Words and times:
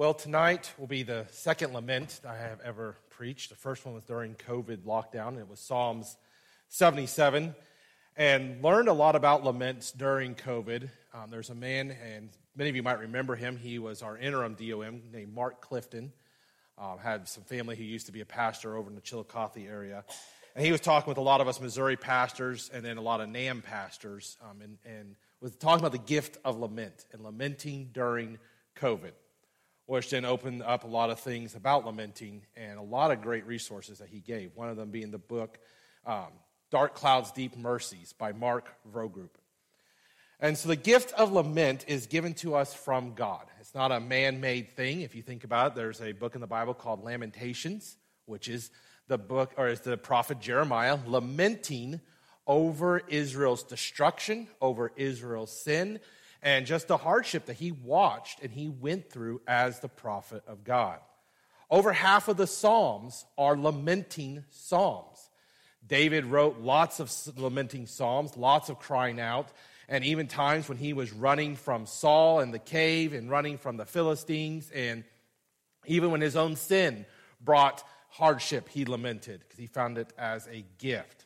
Well, 0.00 0.14
tonight 0.14 0.72
will 0.78 0.86
be 0.86 1.02
the 1.02 1.26
second 1.30 1.74
lament 1.74 2.22
I 2.26 2.34
have 2.34 2.62
ever 2.62 2.96
preached. 3.10 3.50
The 3.50 3.54
first 3.54 3.84
one 3.84 3.94
was 3.94 4.02
during 4.02 4.34
COVID 4.34 4.78
lockdown, 4.78 5.28
and 5.28 5.40
it 5.40 5.46
was 5.46 5.60
Psalms 5.60 6.16
77. 6.70 7.54
And 8.16 8.64
learned 8.64 8.88
a 8.88 8.94
lot 8.94 9.14
about 9.14 9.44
laments 9.44 9.92
during 9.92 10.36
COVID. 10.36 10.88
Um, 11.12 11.28
there's 11.28 11.50
a 11.50 11.54
man, 11.54 11.94
and 12.02 12.30
many 12.56 12.70
of 12.70 12.76
you 12.76 12.82
might 12.82 12.98
remember 12.98 13.36
him. 13.36 13.58
He 13.58 13.78
was 13.78 14.00
our 14.00 14.16
interim 14.16 14.54
DOM 14.54 15.02
named 15.12 15.34
Mark 15.34 15.60
Clifton. 15.60 16.14
Um, 16.78 16.96
had 16.98 17.28
some 17.28 17.44
family 17.44 17.76
who 17.76 17.84
used 17.84 18.06
to 18.06 18.12
be 18.12 18.22
a 18.22 18.24
pastor 18.24 18.78
over 18.78 18.88
in 18.88 18.94
the 18.94 19.02
Chillicothe 19.02 19.58
area. 19.58 20.02
And 20.56 20.64
he 20.64 20.72
was 20.72 20.80
talking 20.80 21.10
with 21.10 21.18
a 21.18 21.20
lot 21.20 21.42
of 21.42 21.46
us 21.46 21.60
Missouri 21.60 21.98
pastors 21.98 22.70
and 22.72 22.82
then 22.82 22.96
a 22.96 23.02
lot 23.02 23.20
of 23.20 23.28
NAM 23.28 23.60
pastors 23.60 24.38
um, 24.48 24.62
and, 24.62 24.78
and 24.82 25.16
was 25.42 25.54
talking 25.56 25.80
about 25.80 25.92
the 25.92 25.98
gift 25.98 26.38
of 26.42 26.58
lament 26.58 27.04
and 27.12 27.22
lamenting 27.22 27.90
during 27.92 28.38
COVID 28.76 29.12
which 29.90 30.10
then 30.10 30.24
opened 30.24 30.62
up 30.62 30.84
a 30.84 30.86
lot 30.86 31.10
of 31.10 31.18
things 31.18 31.56
about 31.56 31.84
lamenting 31.84 32.42
and 32.56 32.78
a 32.78 32.82
lot 32.82 33.10
of 33.10 33.20
great 33.20 33.44
resources 33.44 33.98
that 33.98 34.08
he 34.08 34.20
gave. 34.20 34.54
One 34.54 34.68
of 34.68 34.76
them 34.76 34.92
being 34.92 35.10
the 35.10 35.18
book 35.18 35.58
um, 36.06 36.28
Dark 36.70 36.94
Clouds, 36.94 37.32
Deep 37.32 37.56
Mercies 37.56 38.12
by 38.12 38.30
Mark 38.30 38.68
Vroegop. 38.94 39.30
And 40.38 40.56
so 40.56 40.68
the 40.68 40.76
gift 40.76 41.12
of 41.14 41.32
lament 41.32 41.86
is 41.88 42.06
given 42.06 42.34
to 42.34 42.54
us 42.54 42.72
from 42.72 43.14
God. 43.14 43.46
It's 43.58 43.74
not 43.74 43.90
a 43.90 43.98
man 43.98 44.40
made 44.40 44.76
thing. 44.76 45.00
If 45.00 45.16
you 45.16 45.22
think 45.22 45.42
about 45.42 45.72
it, 45.72 45.74
there's 45.74 46.00
a 46.00 46.12
book 46.12 46.36
in 46.36 46.40
the 46.40 46.46
Bible 46.46 46.72
called 46.72 47.02
Lamentations, 47.02 47.96
which 48.26 48.46
is 48.46 48.70
the 49.08 49.18
book, 49.18 49.54
or 49.56 49.66
is 49.66 49.80
the 49.80 49.96
prophet 49.96 50.38
Jeremiah 50.38 50.98
lamenting 51.04 52.00
over 52.46 53.02
Israel's 53.08 53.64
destruction, 53.64 54.46
over 54.60 54.92
Israel's 54.94 55.50
sin, 55.50 55.98
and 56.42 56.66
just 56.66 56.88
the 56.88 56.96
hardship 56.96 57.46
that 57.46 57.56
he 57.56 57.72
watched 57.72 58.42
and 58.42 58.50
he 58.50 58.68
went 58.68 59.10
through 59.10 59.40
as 59.46 59.80
the 59.80 59.88
prophet 59.88 60.42
of 60.46 60.64
God. 60.64 60.98
Over 61.70 61.92
half 61.92 62.28
of 62.28 62.36
the 62.36 62.46
Psalms 62.46 63.24
are 63.38 63.56
lamenting 63.56 64.44
Psalms. 64.50 65.30
David 65.86 66.24
wrote 66.24 66.60
lots 66.60 67.00
of 67.00 67.12
lamenting 67.38 67.86
Psalms, 67.86 68.36
lots 68.36 68.68
of 68.68 68.78
crying 68.78 69.20
out, 69.20 69.48
and 69.88 70.04
even 70.04 70.26
times 70.26 70.68
when 70.68 70.78
he 70.78 70.92
was 70.92 71.12
running 71.12 71.56
from 71.56 71.86
Saul 71.86 72.40
in 72.40 72.50
the 72.50 72.58
cave 72.58 73.12
and 73.12 73.30
running 73.30 73.58
from 73.58 73.76
the 73.76 73.86
Philistines, 73.86 74.70
and 74.74 75.04
even 75.86 76.10
when 76.10 76.20
his 76.20 76.36
own 76.36 76.56
sin 76.56 77.06
brought 77.40 77.82
hardship, 78.08 78.68
he 78.68 78.84
lamented 78.84 79.40
because 79.40 79.58
he 79.58 79.66
found 79.66 79.98
it 79.98 80.12
as 80.18 80.46
a 80.48 80.64
gift. 80.78 81.24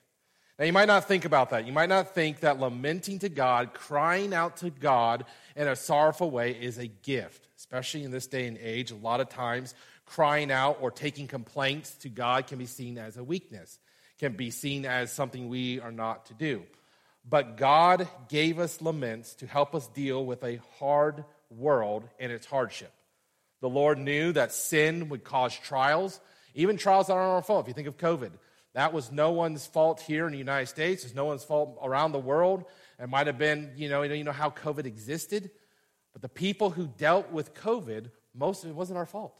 Now, 0.59 0.67
you 0.67 0.73
might 0.73 0.87
not 0.87 1.09
think 1.09 1.25
about 1.25 1.51
that. 1.51 1.67
You 1.67 1.73
might 1.73 1.89
not 1.89 2.15
think 2.15 2.41
that 2.41 2.61
lamenting 2.61 3.19
to 3.21 3.29
God, 3.29 3.75
crying 3.75 4.33
out 4.33 4.59
to 4.59 4.71
God 4.71 5.25
in 5.57 5.67
a 5.67 5.75
sorrowful 5.75 6.31
way 6.31 6.53
is 6.53 6.79
a 6.79 6.87
gift, 6.87 7.49
especially 7.59 8.05
in 8.05 8.13
this 8.13 8.29
day 8.29 8.47
and 8.47 8.57
age. 8.59 8.93
A 8.93 8.97
lot 8.97 9.21
of 9.21 9.29
times, 9.29 9.75
crying 10.07 10.53
out 10.53 10.79
or 10.81 10.93
taking 10.93 11.27
complaints 11.27 11.95
to 11.99 12.09
God 12.09 12.47
can 12.47 12.59
be 12.59 12.67
seen 12.67 12.99
as 12.99 13.17
a 13.17 13.25
weakness, 13.25 13.81
can 14.21 14.35
be 14.35 14.53
seen 14.53 14.87
as 14.87 15.11
something 15.13 15.49
we 15.49 15.81
are 15.81 15.91
not 15.91 16.27
to 16.27 16.35
do. 16.35 16.63
But 17.29 17.57
God 17.57 18.07
gave 18.29 18.61
us 18.61 18.81
laments 18.81 19.35
to 19.37 19.49
help 19.49 19.75
us 19.75 19.89
deal 19.89 20.25
with 20.25 20.45
a 20.45 20.61
hard 20.79 21.25
world 21.51 22.09
and 22.21 22.31
its 22.31 22.47
hardship. 22.47 22.93
The 23.61 23.69
Lord 23.69 23.99
knew 23.99 24.31
that 24.33 24.53
sin 24.53 25.09
would 25.09 25.25
cause 25.25 25.57
trials, 25.57 26.21
even 26.55 26.77
trials 26.77 27.09
that 27.09 27.15
aren't 27.15 27.33
our 27.33 27.43
fault. 27.43 27.65
If 27.65 27.69
you 27.69 27.75
think 27.75 27.89
of 27.89 27.97
COVID, 27.97 28.31
that 28.75 28.93
was 28.93 29.13
no 29.13 29.31
one's 29.31 29.67
fault 29.67 30.01
here 30.01 30.27
in 30.27 30.33
the 30.33 30.39
United 30.39 30.67
States. 30.67 31.05
It's 31.05 31.15
no 31.15 31.25
one's 31.25 31.45
fault 31.45 31.79
around 31.83 32.13
the 32.13 32.19
world. 32.19 32.65
It 32.99 33.09
might 33.09 33.29
have 33.29 33.39
been, 33.39 33.73
you 33.77 33.89
know, 33.89 34.03
you 34.03 34.25
know 34.25 34.33
how 34.33 34.51
COVID 34.51 34.85
existed. 34.85 35.51
But 36.13 36.23
the 36.23 36.29
people 36.29 36.71
who 36.71 36.87
dealt 36.87 37.31
with 37.31 37.55
COVID, 37.55 38.11
most 38.35 38.65
of 38.65 38.71
it 38.71 38.77
wasn't 38.77 38.99
our 38.99 39.07
fault. 39.07 39.35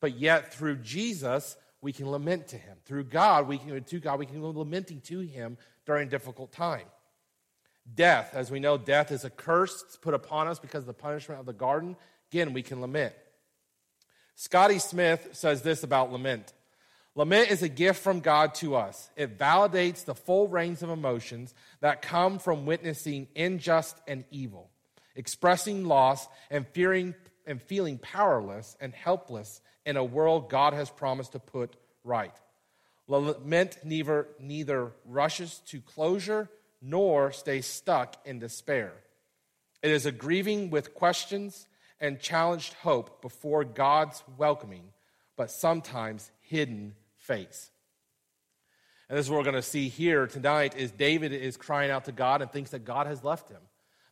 But 0.00 0.18
yet, 0.18 0.54
through 0.54 0.76
Jesus, 0.76 1.56
we 1.80 1.92
can 1.92 2.10
lament 2.10 2.48
to 2.48 2.56
him. 2.56 2.76
Through 2.84 3.04
God, 3.04 3.48
we 3.48 3.58
can 3.58 3.82
to 3.82 4.00
God, 4.00 4.18
we 4.18 4.26
can 4.26 4.40
go 4.40 4.50
lamenting 4.50 5.00
to 5.02 5.20
him 5.20 5.58
during 5.84 6.08
difficult 6.08 6.52
time. 6.52 6.86
Death, 7.92 8.30
as 8.32 8.50
we 8.50 8.60
know, 8.60 8.78
death 8.78 9.10
is 9.10 9.24
a 9.24 9.30
curse 9.30 9.84
put 10.00 10.14
upon 10.14 10.46
us 10.46 10.60
because 10.60 10.82
of 10.82 10.86
the 10.86 10.94
punishment 10.94 11.40
of 11.40 11.46
the 11.46 11.52
garden. 11.52 11.96
Again, 12.30 12.52
we 12.52 12.62
can 12.62 12.80
lament. 12.80 13.12
Scotty 14.36 14.78
Smith 14.78 15.30
says 15.32 15.62
this 15.62 15.82
about 15.82 16.12
lament. 16.12 16.52
Lament 17.14 17.50
is 17.50 17.62
a 17.62 17.68
gift 17.68 18.02
from 18.02 18.20
God 18.20 18.54
to 18.56 18.74
us. 18.74 19.10
It 19.16 19.38
validates 19.38 20.04
the 20.04 20.14
full 20.14 20.48
range 20.48 20.82
of 20.82 20.88
emotions 20.88 21.54
that 21.80 22.00
come 22.00 22.38
from 22.38 22.64
witnessing 22.64 23.28
unjust 23.36 24.00
and 24.08 24.24
evil, 24.30 24.70
expressing 25.14 25.84
loss 25.84 26.26
and 26.50 26.66
fearing 26.68 27.14
and 27.46 27.60
feeling 27.60 27.98
powerless 27.98 28.76
and 28.80 28.94
helpless 28.94 29.60
in 29.84 29.96
a 29.96 30.04
world 30.04 30.48
God 30.48 30.72
has 30.72 30.88
promised 30.88 31.32
to 31.32 31.38
put 31.38 31.76
right. 32.02 32.34
Lament 33.08 33.76
neither, 33.84 34.28
neither 34.40 34.92
rushes 35.04 35.60
to 35.66 35.80
closure 35.80 36.48
nor 36.80 37.30
stays 37.32 37.66
stuck 37.66 38.16
in 38.24 38.38
despair. 38.38 38.92
It 39.82 39.90
is 39.90 40.06
a 40.06 40.12
grieving 40.12 40.70
with 40.70 40.94
questions 40.94 41.66
and 42.00 42.20
challenged 42.20 42.72
hope 42.74 43.20
before 43.20 43.64
God's 43.64 44.22
welcoming, 44.38 44.84
but 45.36 45.50
sometimes 45.50 46.30
hidden 46.40 46.94
face. 47.22 47.70
And 49.08 49.18
this 49.18 49.26
is 49.26 49.30
what 49.30 49.38
we're 49.38 49.44
going 49.44 49.56
to 49.56 49.62
see 49.62 49.88
here 49.88 50.26
tonight 50.26 50.76
is 50.76 50.90
David 50.90 51.32
is 51.32 51.56
crying 51.56 51.90
out 51.90 52.06
to 52.06 52.12
God 52.12 52.40
and 52.40 52.50
thinks 52.50 52.70
that 52.70 52.84
God 52.84 53.06
has 53.06 53.22
left 53.22 53.50
him, 53.50 53.60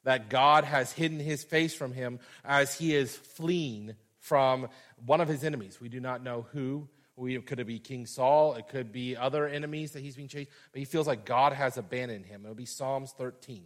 that 0.04 0.28
God 0.28 0.64
has 0.64 0.92
hidden 0.92 1.18
his 1.18 1.42
face 1.42 1.74
from 1.74 1.92
him 1.92 2.20
as 2.44 2.74
he 2.74 2.94
is 2.94 3.16
fleeing 3.16 3.94
from 4.18 4.68
one 5.06 5.20
of 5.20 5.28
his 5.28 5.42
enemies. 5.42 5.80
We 5.80 5.88
do 5.88 6.00
not 6.00 6.22
know 6.22 6.46
who. 6.52 6.88
We, 7.16 7.38
could 7.40 7.60
it 7.60 7.66
be 7.66 7.78
King 7.78 8.06
Saul? 8.06 8.54
It 8.54 8.68
could 8.68 8.92
be 8.92 9.16
other 9.16 9.46
enemies 9.46 9.92
that 9.92 10.00
he's 10.00 10.16
being 10.16 10.28
chased. 10.28 10.50
But 10.72 10.78
he 10.78 10.84
feels 10.84 11.06
like 11.06 11.24
God 11.24 11.52
has 11.52 11.76
abandoned 11.76 12.26
him. 12.26 12.42
It'll 12.44 12.54
be 12.54 12.66
Psalms 12.66 13.12
13. 13.16 13.64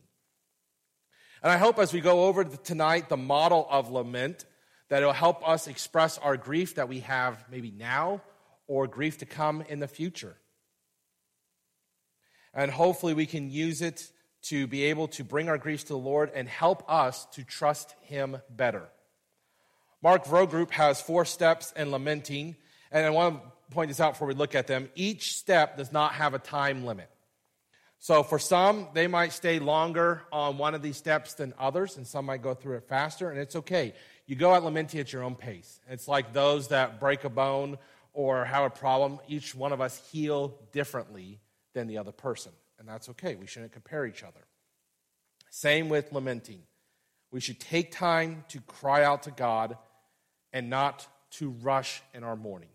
And 1.43 1.53
I 1.53 1.57
hope 1.57 1.79
as 1.79 1.93
we 1.93 2.01
go 2.01 2.25
over 2.25 2.45
tonight 2.45 3.09
the 3.09 3.17
model 3.17 3.67
of 3.69 3.91
lament, 3.91 4.45
that 4.89 5.03
it'll 5.03 5.13
help 5.13 5.47
us 5.49 5.67
express 5.67 6.19
our 6.19 6.37
grief 6.37 6.77
that 6.77 6.89
we 6.89 7.01
have 7.01 7.45
maybe 7.51 7.71
now 7.71 8.23
or 8.67 8.87
grief 8.87 9.19
to 9.19 9.27
come 9.27 9.63
in 9.69 9.81
the 9.81 9.89
future. 9.89 10.37
And 12.53 12.71
hopefully, 12.71 13.15
we 13.15 13.27
can 13.27 13.51
use 13.51 13.83
it 13.83 14.11
to 14.43 14.67
be 14.67 14.85
able 14.85 15.09
to 15.09 15.25
bring 15.25 15.49
our 15.49 15.59
griefs 15.59 15.85
to 15.85 15.95
the 15.95 15.99
Lord 15.99 16.31
and 16.35 16.49
help 16.49 16.85
us 16.89 17.27
to 17.33 17.45
trust 17.45 17.95
Him 18.03 18.37
better. 18.49 18.89
Mark 20.03 20.25
Vroegop 20.27 20.71
has 20.71 21.01
four 21.01 21.25
steps 21.25 21.73
in 21.77 21.91
lamenting, 21.91 22.57
and 22.93 23.07
I 23.07 23.11
want 23.11 23.41
to 23.43 23.75
point 23.75 23.89
this 23.89 24.01
out 24.01 24.13
before 24.13 24.29
we 24.29 24.35
look 24.35 24.55
at 24.55 24.67
them. 24.67 24.91
Each 24.95 25.35
step 25.35 25.79
does 25.79 25.93
not 25.93 26.13
have 26.13 26.35
a 26.35 26.39
time 26.39 26.85
limit. 26.85 27.09
So, 27.99 28.23
for 28.23 28.39
some, 28.39 28.89
they 28.93 29.07
might 29.07 29.33
stay 29.33 29.59
longer 29.59 30.21
on 30.31 30.59
one 30.59 30.75
of 30.75 30.83
these 30.83 30.99
steps 30.99 31.33
than 31.33 31.55
others, 31.59 31.97
and 31.97 32.07
some 32.07 32.27
might 32.27 32.43
go 32.43 32.53
through 32.53 32.77
it 32.77 32.87
faster, 32.87 33.31
and 33.31 33.41
it's 33.41 33.57
okay. 33.57 33.95
You 34.27 34.37
go 34.37 34.53
out 34.53 34.63
lamenting 34.63 35.01
at 35.01 35.11
your 35.11 35.23
own 35.23 35.35
pace. 35.37 35.81
It's 35.89 36.07
like 36.07 36.35
those 36.35 36.69
that 36.69 37.01
break 37.01 37.25
a 37.25 37.31
bone 37.31 37.79
or 38.15 38.45
have 38.45 38.65
a 38.65 38.71
problem, 38.71 39.19
each 39.29 39.55
one 39.55 39.73
of 39.73 39.81
us 39.81 40.01
heal 40.11 40.57
differently 40.73 41.41
than 41.75 41.89
the 41.89 41.99
other 41.99 42.13
person. 42.13 42.53
And 42.79 42.89
that's 42.89 43.09
okay. 43.11 43.35
We 43.35 43.47
shouldn't 43.47 43.73
compare 43.73 44.07
each 44.07 44.23
other. 44.23 44.41
Same 45.51 45.89
with 45.89 46.13
lamenting. 46.13 46.63
We 47.31 47.41
should 47.41 47.61
take 47.61 47.93
time 47.93 48.45
to 48.49 48.61
cry 48.61 49.05
out 49.05 49.25
to 49.25 49.31
God 49.33 49.77
and 50.53 50.71
not 50.71 51.07
to 51.33 51.51
rush 51.51 52.03
in 52.15 52.23
our 52.23 52.37
mourning. 52.37 52.69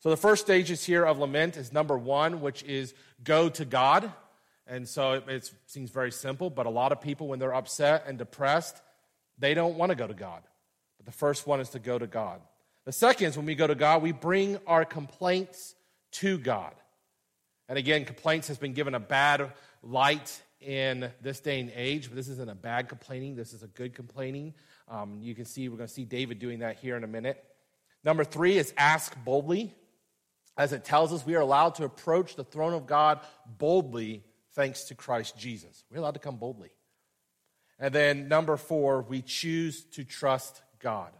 So 0.00 0.10
the 0.10 0.16
first 0.16 0.42
stages 0.42 0.84
here 0.84 1.04
of 1.04 1.18
lament 1.18 1.56
is 1.56 1.72
number 1.72 1.96
one, 1.96 2.40
which 2.40 2.62
is 2.64 2.94
go 3.22 3.48
to 3.50 3.64
God. 3.64 4.10
And 4.66 4.88
so 4.88 5.12
it, 5.12 5.28
it 5.28 5.50
seems 5.66 5.90
very 5.90 6.10
simple, 6.10 6.48
but 6.50 6.66
a 6.66 6.70
lot 6.70 6.92
of 6.92 7.00
people, 7.00 7.28
when 7.28 7.38
they're 7.38 7.54
upset 7.54 8.04
and 8.06 8.16
depressed, 8.16 8.80
they 9.38 9.54
don't 9.54 9.76
want 9.76 9.90
to 9.90 9.96
go 9.96 10.06
to 10.06 10.14
God. 10.14 10.42
But 10.96 11.06
the 11.06 11.12
first 11.12 11.46
one 11.46 11.60
is 11.60 11.70
to 11.70 11.78
go 11.78 11.98
to 11.98 12.06
God. 12.06 12.40
The 12.84 12.92
second 12.92 13.28
is 13.28 13.36
when 13.36 13.46
we 13.46 13.54
go 13.54 13.66
to 13.66 13.74
God, 13.74 14.02
we 14.02 14.12
bring 14.12 14.58
our 14.66 14.84
complaints 14.84 15.74
to 16.12 16.38
God. 16.38 16.74
And 17.68 17.78
again, 17.78 18.04
complaints 18.04 18.48
has 18.48 18.58
been 18.58 18.72
given 18.72 18.94
a 18.94 19.00
bad 19.00 19.52
light 19.82 20.42
in 20.60 21.10
this 21.20 21.40
day 21.40 21.60
and 21.60 21.72
age, 21.74 22.08
but 22.08 22.16
this 22.16 22.28
isn't 22.28 22.50
a 22.50 22.54
bad 22.54 22.88
complaining. 22.88 23.36
This 23.36 23.52
is 23.52 23.62
a 23.62 23.68
good 23.68 23.94
complaining. 23.94 24.54
Um, 24.88 25.18
you 25.20 25.34
can 25.34 25.44
see, 25.44 25.68
we're 25.68 25.76
going 25.76 25.88
to 25.88 25.94
see 25.94 26.04
David 26.04 26.38
doing 26.38 26.60
that 26.60 26.78
here 26.78 26.96
in 26.96 27.04
a 27.04 27.08
minute. 27.08 27.42
Number 28.04 28.24
three 28.24 28.58
is 28.58 28.74
ask 28.76 29.16
boldly. 29.24 29.74
As 30.56 30.72
it 30.72 30.84
tells 30.84 31.12
us, 31.12 31.24
we 31.24 31.34
are 31.34 31.40
allowed 31.40 31.76
to 31.76 31.84
approach 31.84 32.36
the 32.36 32.44
throne 32.44 32.74
of 32.74 32.86
God 32.86 33.20
boldly 33.58 34.22
thanks 34.54 34.84
to 34.84 34.94
Christ 34.94 35.38
Jesus. 35.38 35.84
We're 35.90 35.98
allowed 35.98 36.14
to 36.14 36.20
come 36.20 36.36
boldly. 36.36 36.70
And 37.78 37.94
then 37.94 38.28
number 38.28 38.56
four, 38.56 39.02
we 39.02 39.22
choose 39.22 39.84
to 39.92 40.04
trust 40.04 40.60
God. 40.78 41.10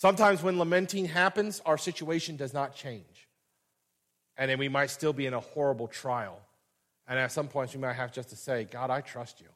Sometimes 0.00 0.42
when 0.42 0.58
lamenting 0.58 1.04
happens, 1.04 1.60
our 1.66 1.76
situation 1.76 2.36
does 2.36 2.54
not 2.54 2.74
change. 2.74 3.28
And 4.38 4.50
then 4.50 4.58
we 4.58 4.70
might 4.70 4.88
still 4.88 5.12
be 5.12 5.26
in 5.26 5.34
a 5.34 5.40
horrible 5.40 5.88
trial. 5.88 6.40
And 7.06 7.18
at 7.18 7.32
some 7.32 7.48
points, 7.48 7.74
we 7.74 7.82
might 7.82 7.96
have 7.96 8.10
just 8.10 8.30
to 8.30 8.36
say, 8.36 8.64
God, 8.64 8.88
I 8.88 9.02
trust 9.02 9.42
you. 9.42 9.48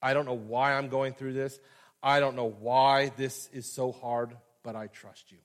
I 0.00 0.14
don't 0.14 0.24
know 0.24 0.32
why 0.32 0.72
I'm 0.72 0.88
going 0.88 1.12
through 1.12 1.34
this. 1.34 1.60
I 2.02 2.18
don't 2.18 2.34
know 2.34 2.48
why 2.48 3.12
this 3.18 3.50
is 3.52 3.70
so 3.70 3.92
hard, 3.92 4.34
but 4.62 4.74
I 4.74 4.86
trust 4.86 5.32
you. 5.32 5.38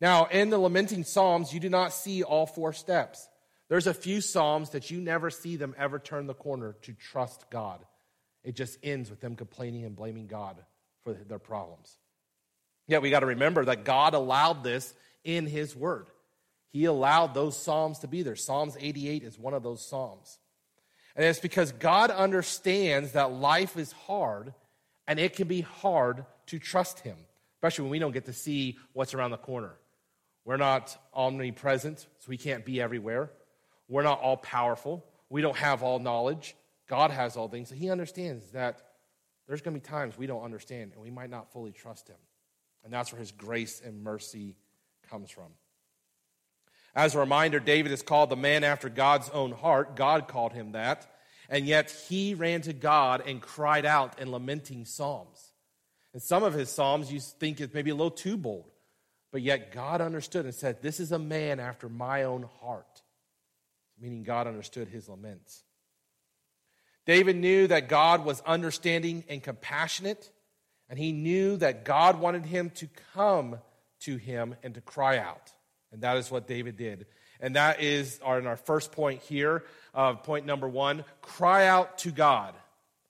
Now, 0.00 0.24
in 0.24 0.50
the 0.50 0.58
lamenting 0.58 1.04
Psalms, 1.04 1.54
you 1.54 1.60
do 1.60 1.70
not 1.70 1.92
see 1.92 2.24
all 2.24 2.46
four 2.46 2.72
steps. 2.72 3.28
There's 3.68 3.86
a 3.86 3.94
few 3.94 4.20
Psalms 4.20 4.70
that 4.70 4.90
you 4.90 5.00
never 5.00 5.30
see 5.30 5.54
them 5.54 5.76
ever 5.78 6.00
turn 6.00 6.26
the 6.26 6.34
corner 6.34 6.74
to 6.82 6.94
trust 6.94 7.48
God. 7.48 7.78
It 8.42 8.56
just 8.56 8.76
ends 8.82 9.08
with 9.08 9.20
them 9.20 9.36
complaining 9.36 9.84
and 9.84 9.94
blaming 9.94 10.26
God 10.26 10.56
for 11.04 11.12
their 11.12 11.38
problems. 11.38 11.96
Yet 12.92 13.00
we 13.00 13.08
got 13.08 13.20
to 13.20 13.26
remember 13.26 13.64
that 13.64 13.84
God 13.84 14.12
allowed 14.12 14.62
this 14.62 14.92
in 15.24 15.46
His 15.46 15.74
Word. 15.74 16.08
He 16.68 16.84
allowed 16.84 17.32
those 17.32 17.56
Psalms 17.56 18.00
to 18.00 18.06
be 18.06 18.22
there. 18.22 18.36
Psalms 18.36 18.76
88 18.78 19.22
is 19.22 19.38
one 19.38 19.54
of 19.54 19.62
those 19.62 19.80
Psalms. 19.80 20.36
And 21.16 21.24
it's 21.24 21.40
because 21.40 21.72
God 21.72 22.10
understands 22.10 23.12
that 23.12 23.32
life 23.32 23.78
is 23.78 23.92
hard 23.92 24.52
and 25.08 25.18
it 25.18 25.34
can 25.34 25.48
be 25.48 25.62
hard 25.62 26.26
to 26.48 26.58
trust 26.58 27.00
Him, 27.00 27.16
especially 27.56 27.84
when 27.84 27.92
we 27.92 27.98
don't 27.98 28.12
get 28.12 28.26
to 28.26 28.34
see 28.34 28.76
what's 28.92 29.14
around 29.14 29.30
the 29.30 29.38
corner. 29.38 29.72
We're 30.44 30.58
not 30.58 30.94
omnipresent, 31.14 32.00
so 32.00 32.26
we 32.28 32.36
can't 32.36 32.62
be 32.62 32.78
everywhere. 32.78 33.30
We're 33.88 34.02
not 34.02 34.20
all 34.20 34.36
powerful. 34.36 35.02
We 35.30 35.40
don't 35.40 35.56
have 35.56 35.82
all 35.82 35.98
knowledge. 35.98 36.54
God 36.90 37.10
has 37.10 37.38
all 37.38 37.48
things. 37.48 37.70
So 37.70 37.74
He 37.74 37.88
understands 37.88 38.50
that 38.50 38.82
there's 39.48 39.62
going 39.62 39.72
to 39.72 39.80
be 39.80 39.88
times 39.88 40.18
we 40.18 40.26
don't 40.26 40.42
understand 40.42 40.92
and 40.92 41.02
we 41.02 41.10
might 41.10 41.30
not 41.30 41.50
fully 41.54 41.72
trust 41.72 42.08
Him. 42.08 42.18
And 42.84 42.92
that's 42.92 43.12
where 43.12 43.20
His 43.20 43.32
grace 43.32 43.80
and 43.84 44.02
mercy 44.02 44.56
comes 45.08 45.30
from. 45.30 45.52
As 46.94 47.14
a 47.14 47.18
reminder, 47.18 47.58
David 47.58 47.92
is 47.92 48.02
called 48.02 48.30
the 48.30 48.36
man 48.36 48.64
after 48.64 48.88
God's 48.88 49.30
own 49.30 49.52
heart. 49.52 49.96
God 49.96 50.28
called 50.28 50.52
him 50.52 50.72
that. 50.72 51.06
And 51.48 51.66
yet 51.66 51.90
he 52.08 52.34
ran 52.34 52.60
to 52.62 52.72
God 52.72 53.22
and 53.26 53.40
cried 53.40 53.86
out 53.86 54.18
in 54.20 54.30
lamenting 54.30 54.84
psalms. 54.84 55.52
And 56.12 56.22
some 56.22 56.42
of 56.42 56.52
his 56.52 56.70
psalms 56.70 57.10
you 57.10 57.20
think 57.20 57.60
is 57.60 57.72
maybe 57.72 57.90
a 57.90 57.94
little 57.94 58.10
too 58.10 58.36
bold. 58.36 58.70
But 59.30 59.40
yet 59.40 59.72
God 59.72 60.02
understood 60.02 60.44
and 60.44 60.54
said, 60.54 60.82
This 60.82 61.00
is 61.00 61.12
a 61.12 61.18
man 61.18 61.58
after 61.58 61.88
my 61.88 62.24
own 62.24 62.46
heart. 62.60 63.02
Meaning 63.98 64.22
God 64.22 64.46
understood 64.46 64.88
his 64.88 65.08
laments. 65.08 65.62
David 67.06 67.36
knew 67.36 67.66
that 67.66 67.88
God 67.88 68.24
was 68.24 68.42
understanding 68.42 69.24
and 69.28 69.42
compassionate, 69.42 70.30
and 70.92 70.98
he 70.98 71.12
knew 71.12 71.56
that 71.56 71.86
God 71.86 72.20
wanted 72.20 72.44
him 72.44 72.68
to 72.74 72.86
come 73.14 73.56
to 74.00 74.16
him 74.18 74.56
and 74.62 74.74
to 74.74 74.82
cry 74.82 75.16
out. 75.16 75.50
And 75.90 76.02
that 76.02 76.18
is 76.18 76.30
what 76.30 76.46
David 76.46 76.76
did. 76.76 77.06
And 77.40 77.56
that 77.56 77.80
is 77.80 78.20
our, 78.22 78.38
in 78.38 78.46
our 78.46 78.58
first 78.58 78.92
point 78.92 79.22
here, 79.22 79.64
uh, 79.94 80.12
point 80.12 80.44
number 80.44 80.68
one 80.68 81.06
cry 81.22 81.66
out 81.66 81.96
to 82.00 82.10
God. 82.10 82.52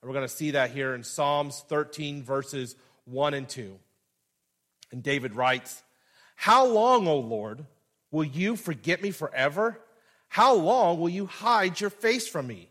And 0.00 0.08
we're 0.08 0.14
going 0.14 0.28
to 0.28 0.32
see 0.32 0.52
that 0.52 0.70
here 0.70 0.94
in 0.94 1.02
Psalms 1.02 1.64
13, 1.68 2.22
verses 2.22 2.76
1 3.06 3.34
and 3.34 3.48
2. 3.48 3.76
And 4.92 5.02
David 5.02 5.34
writes, 5.34 5.82
How 6.36 6.64
long, 6.64 7.08
O 7.08 7.18
Lord, 7.18 7.66
will 8.12 8.22
you 8.22 8.54
forget 8.54 9.02
me 9.02 9.10
forever? 9.10 9.76
How 10.28 10.54
long 10.54 11.00
will 11.00 11.08
you 11.08 11.26
hide 11.26 11.80
your 11.80 11.90
face 11.90 12.28
from 12.28 12.46
me? 12.46 12.68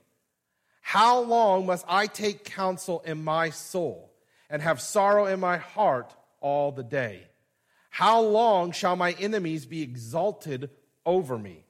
How 0.80 1.20
long 1.20 1.66
must 1.66 1.84
I 1.90 2.08
take 2.08 2.46
counsel 2.46 3.02
in 3.06 3.22
my 3.22 3.50
soul 3.50 4.11
and 4.52 4.62
have 4.62 4.80
sorrow 4.80 5.26
in 5.26 5.40
my 5.40 5.58
heart 5.58 6.14
all 6.42 6.72
the 6.72 6.84
day? 6.84 7.24
How 7.90 8.22
long 8.22 8.72
shall 8.72 8.96
my 8.96 9.14
enemies 9.14 9.66
be 9.66 9.82
exalted 9.82 10.70
over 11.06 11.38
me? 11.38 11.66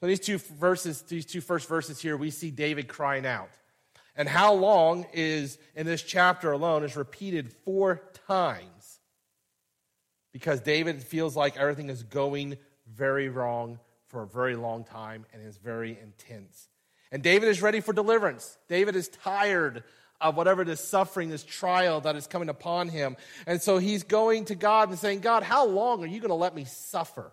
So 0.00 0.06
these 0.06 0.20
two 0.20 0.38
verses, 0.38 1.00
these 1.02 1.24
two 1.24 1.40
first 1.40 1.68
verses 1.68 2.00
here, 2.00 2.16
we 2.16 2.30
see 2.30 2.50
David 2.50 2.88
crying 2.88 3.24
out. 3.24 3.48
And 4.14 4.28
how 4.28 4.54
long 4.54 5.06
is 5.12 5.58
in 5.74 5.86
this 5.86 6.02
chapter 6.02 6.52
alone 6.52 6.84
is 6.84 6.96
repeated 6.96 7.52
four 7.64 8.02
times 8.26 9.00
because 10.32 10.60
David 10.60 11.02
feels 11.02 11.36
like 11.36 11.56
everything 11.56 11.88
is 11.88 12.02
going 12.02 12.58
very 12.94 13.28
wrong 13.28 13.78
for 14.08 14.22
a 14.22 14.26
very 14.26 14.56
long 14.56 14.84
time 14.84 15.26
and 15.32 15.46
is 15.46 15.56
very 15.56 15.98
intense. 16.02 16.68
And 17.10 17.22
David 17.22 17.48
is 17.48 17.62
ready 17.62 17.80
for 17.80 17.92
deliverance. 17.92 18.58
David 18.68 18.96
is 18.96 19.08
tired 19.08 19.82
of 20.20 20.36
whatever 20.36 20.64
this 20.64 20.86
suffering, 20.86 21.28
this 21.28 21.44
trial 21.44 22.00
that 22.02 22.16
is 22.16 22.26
coming 22.26 22.48
upon 22.48 22.88
him. 22.88 23.16
And 23.46 23.60
so 23.60 23.78
he's 23.78 24.02
going 24.02 24.46
to 24.46 24.54
God 24.54 24.88
and 24.88 24.98
saying, 24.98 25.20
God, 25.20 25.42
how 25.42 25.66
long 25.66 26.02
are 26.02 26.06
you 26.06 26.20
going 26.20 26.30
to 26.30 26.34
let 26.34 26.54
me 26.54 26.64
suffer? 26.64 27.32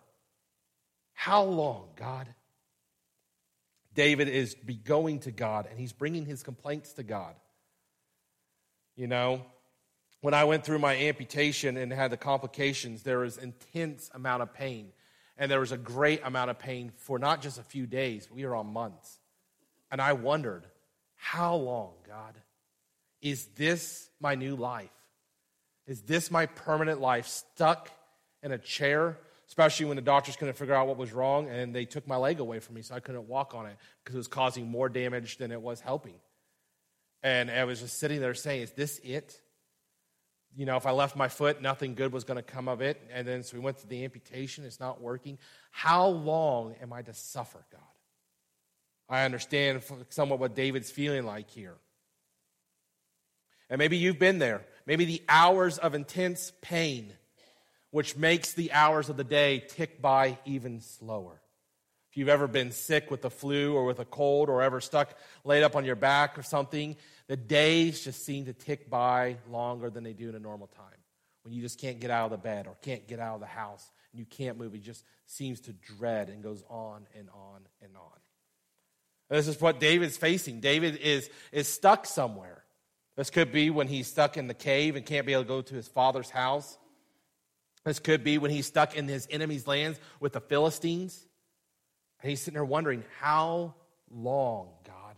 How 1.14 1.44
long, 1.44 1.90
God? 1.96 2.28
David 3.94 4.28
is 4.28 4.56
going 4.84 5.20
to 5.20 5.32
God 5.32 5.68
and 5.70 5.80
he's 5.80 5.94
bringing 5.94 6.26
his 6.26 6.44
complaints 6.44 6.94
to 6.94 7.04
God. 7.04 7.36
You 8.96 9.08
know, 9.08 9.46
when 10.22 10.34
I 10.34 10.46
went 10.46 10.64
through 10.64 10.80
my 10.80 10.96
amputation 10.96 11.78
and 11.78 11.92
had 11.92 12.12
the 12.12 12.18
complications, 12.18 13.04
there 13.04 13.20
was 13.20 13.38
intense 13.38 14.10
amount 14.14 14.44
of 14.44 14.54
pain. 14.54 14.92
And 15.38 15.50
there 15.50 15.60
was 15.60 15.72
a 15.72 15.78
great 15.78 16.22
amount 16.24 16.52
of 16.52 16.60
pain 16.60 16.92
for 16.96 17.18
not 17.18 17.42
just 17.42 17.58
a 17.58 17.64
few 17.64 17.88
days, 17.88 18.30
we 18.32 18.46
were 18.46 18.56
on 18.56 18.68
months. 18.68 19.20
And 19.92 20.00
I 20.00 20.14
wondered, 20.14 20.66
how 21.16 21.56
long, 21.56 21.94
God? 22.08 22.36
Is 23.24 23.46
this 23.56 24.10
my 24.20 24.36
new 24.36 24.56
life? 24.56 24.92
Is 25.88 26.02
this 26.02 26.30
my 26.30 26.46
permanent 26.46 27.00
life 27.00 27.26
stuck 27.26 27.90
in 28.44 28.52
a 28.52 28.58
chair? 28.58 29.18
Especially 29.48 29.86
when 29.86 29.96
the 29.96 30.02
doctors 30.02 30.36
couldn't 30.36 30.58
figure 30.58 30.74
out 30.74 30.88
what 30.88 30.98
was 30.98 31.14
wrong 31.14 31.50
and 31.50 31.74
they 31.74 31.86
took 31.86 32.08
my 32.08 32.18
leg 32.18 32.40
away 32.40 32.60
from 32.60 32.76
me 32.76 32.82
so 32.82 32.96
I 32.96 33.00
couldn't 33.00 33.28
walk 33.28 33.56
on 33.56 33.66
it 33.66 33.78
because 34.04 34.16
it 34.16 34.18
was 34.18 34.28
causing 34.28 34.68
more 34.68 34.90
damage 34.90 35.38
than 35.38 35.52
it 35.52 35.62
was 35.62 35.80
helping. 35.80 36.16
And 37.22 37.50
I 37.50 37.64
was 37.64 37.80
just 37.80 37.98
sitting 37.98 38.20
there 38.20 38.34
saying, 38.34 38.62
Is 38.62 38.72
this 38.72 39.00
it? 39.04 39.40
You 40.56 40.66
know, 40.66 40.76
if 40.76 40.86
I 40.86 40.92
left 40.92 41.16
my 41.16 41.30
foot, 41.30 41.62
nothing 41.62 41.96
good 41.96 42.12
was 42.12 42.26
going 42.26 42.38
to 42.38 42.44
come 42.44 42.68
of 42.68 42.82
it. 42.82 43.02
And 43.12 43.28
then 43.28 43.42
so 43.44 43.58
we 43.58 43.64
went 43.64 43.80
to 43.80 43.88
the 43.88 44.04
amputation, 44.04 44.66
it's 44.66 44.80
not 44.80 45.02
working. 45.02 45.40
How 45.72 46.08
long 46.08 46.76
am 46.82 46.92
I 46.92 47.02
to 47.02 47.14
suffer, 47.14 47.66
God? 47.72 47.82
I 49.10 49.24
understand 49.24 49.82
somewhat 50.10 50.40
what 50.40 50.56
David's 50.56 50.92
feeling 50.92 51.26
like 51.26 51.50
here. 51.50 51.76
And 53.70 53.80
maybe 53.80 53.98
you've 53.98 54.20
been 54.20 54.40
there. 54.40 54.66
Maybe 54.86 55.06
the 55.06 55.24
hours 55.30 55.78
of 55.78 55.96
intense 55.96 56.52
pain, 56.62 57.14
which 57.92 58.18
makes 58.18 58.54
the 58.54 58.72
hours 58.72 59.10
of 59.10 59.18
the 59.18 59.24
day 59.24 59.64
tick 59.68 60.02
by 60.02 60.38
even 60.46 60.82
slower. 60.82 61.40
If 62.12 62.18
you've 62.18 62.30
ever 62.30 62.48
been 62.48 62.72
sick 62.72 63.10
with 63.10 63.24
the 63.24 63.32
flu 63.32 63.74
or 63.74 63.86
with 63.86 64.00
a 64.00 64.06
cold 64.06 64.48
or 64.48 64.62
ever 64.62 64.80
stuck 64.82 65.18
laid 65.44 65.64
up 65.64 65.76
on 65.76 65.84
your 65.84 65.96
back 65.96 66.38
or 66.38 66.44
something, 66.44 66.96
the 67.28 67.36
days 67.36 68.04
just 68.04 68.24
seem 68.24 68.46
to 68.46 68.54
tick 68.54 68.88
by 68.88 69.38
longer 69.50 69.90
than 69.90 70.04
they 70.04 70.14
do 70.14 70.30
in 70.30 70.36
a 70.36 70.40
normal 70.40 70.68
time. 70.68 70.86
When 71.42 71.54
you 71.54 71.62
just 71.62 71.80
can't 71.80 72.00
get 72.00 72.12
out 72.12 72.26
of 72.26 72.32
the 72.32 72.38
bed 72.38 72.68
or 72.68 72.76
can't 72.84 73.08
get 73.08 73.20
out 73.20 73.36
of 73.36 73.42
the 73.42 73.48
house 73.48 73.90
and 74.12 74.20
you 74.20 74.26
can't 74.26 74.60
move, 74.60 74.76
it 74.76 74.84
just 74.84 75.04
seems 75.26 75.62
to 75.62 75.74
dread 75.74 76.30
and 76.30 76.44
goes 76.44 76.64
on 76.70 77.08
and 77.18 77.30
on 77.30 77.62
and 77.82 77.96
on. 77.96 78.20
This 79.30 79.48
is 79.48 79.60
what 79.60 79.80
David's 79.80 80.16
facing. 80.16 80.60
David 80.60 80.98
is, 80.98 81.30
is 81.52 81.68
stuck 81.68 82.06
somewhere. 82.06 82.63
This 83.16 83.30
could 83.30 83.52
be 83.52 83.70
when 83.70 83.88
he's 83.88 84.08
stuck 84.08 84.38
in 84.38 84.48
the 84.48 84.54
cave 84.54 84.96
and 84.96 85.06
can't 85.06 85.26
be 85.26 85.34
able 85.34 85.44
to 85.44 85.48
go 85.48 85.62
to 85.62 85.76
his 85.76 85.88
father's 85.88 86.30
house. 86.30 86.78
This 87.86 88.00
could 88.00 88.24
be 88.24 88.38
when 88.38 88.50
he's 88.50 88.66
stuck 88.66 88.96
in 88.96 89.08
his 89.08 89.28
enemy's 89.30 89.68
lands 89.68 90.00
with 90.20 90.34
the 90.34 90.42
Philistines. 90.42 91.26
And 92.22 92.30
he's 92.30 92.40
sitting 92.40 92.56
there 92.56 92.66
wondering, 92.66 93.04
how 93.20 93.76
long, 94.10 94.70
God? 94.86 95.16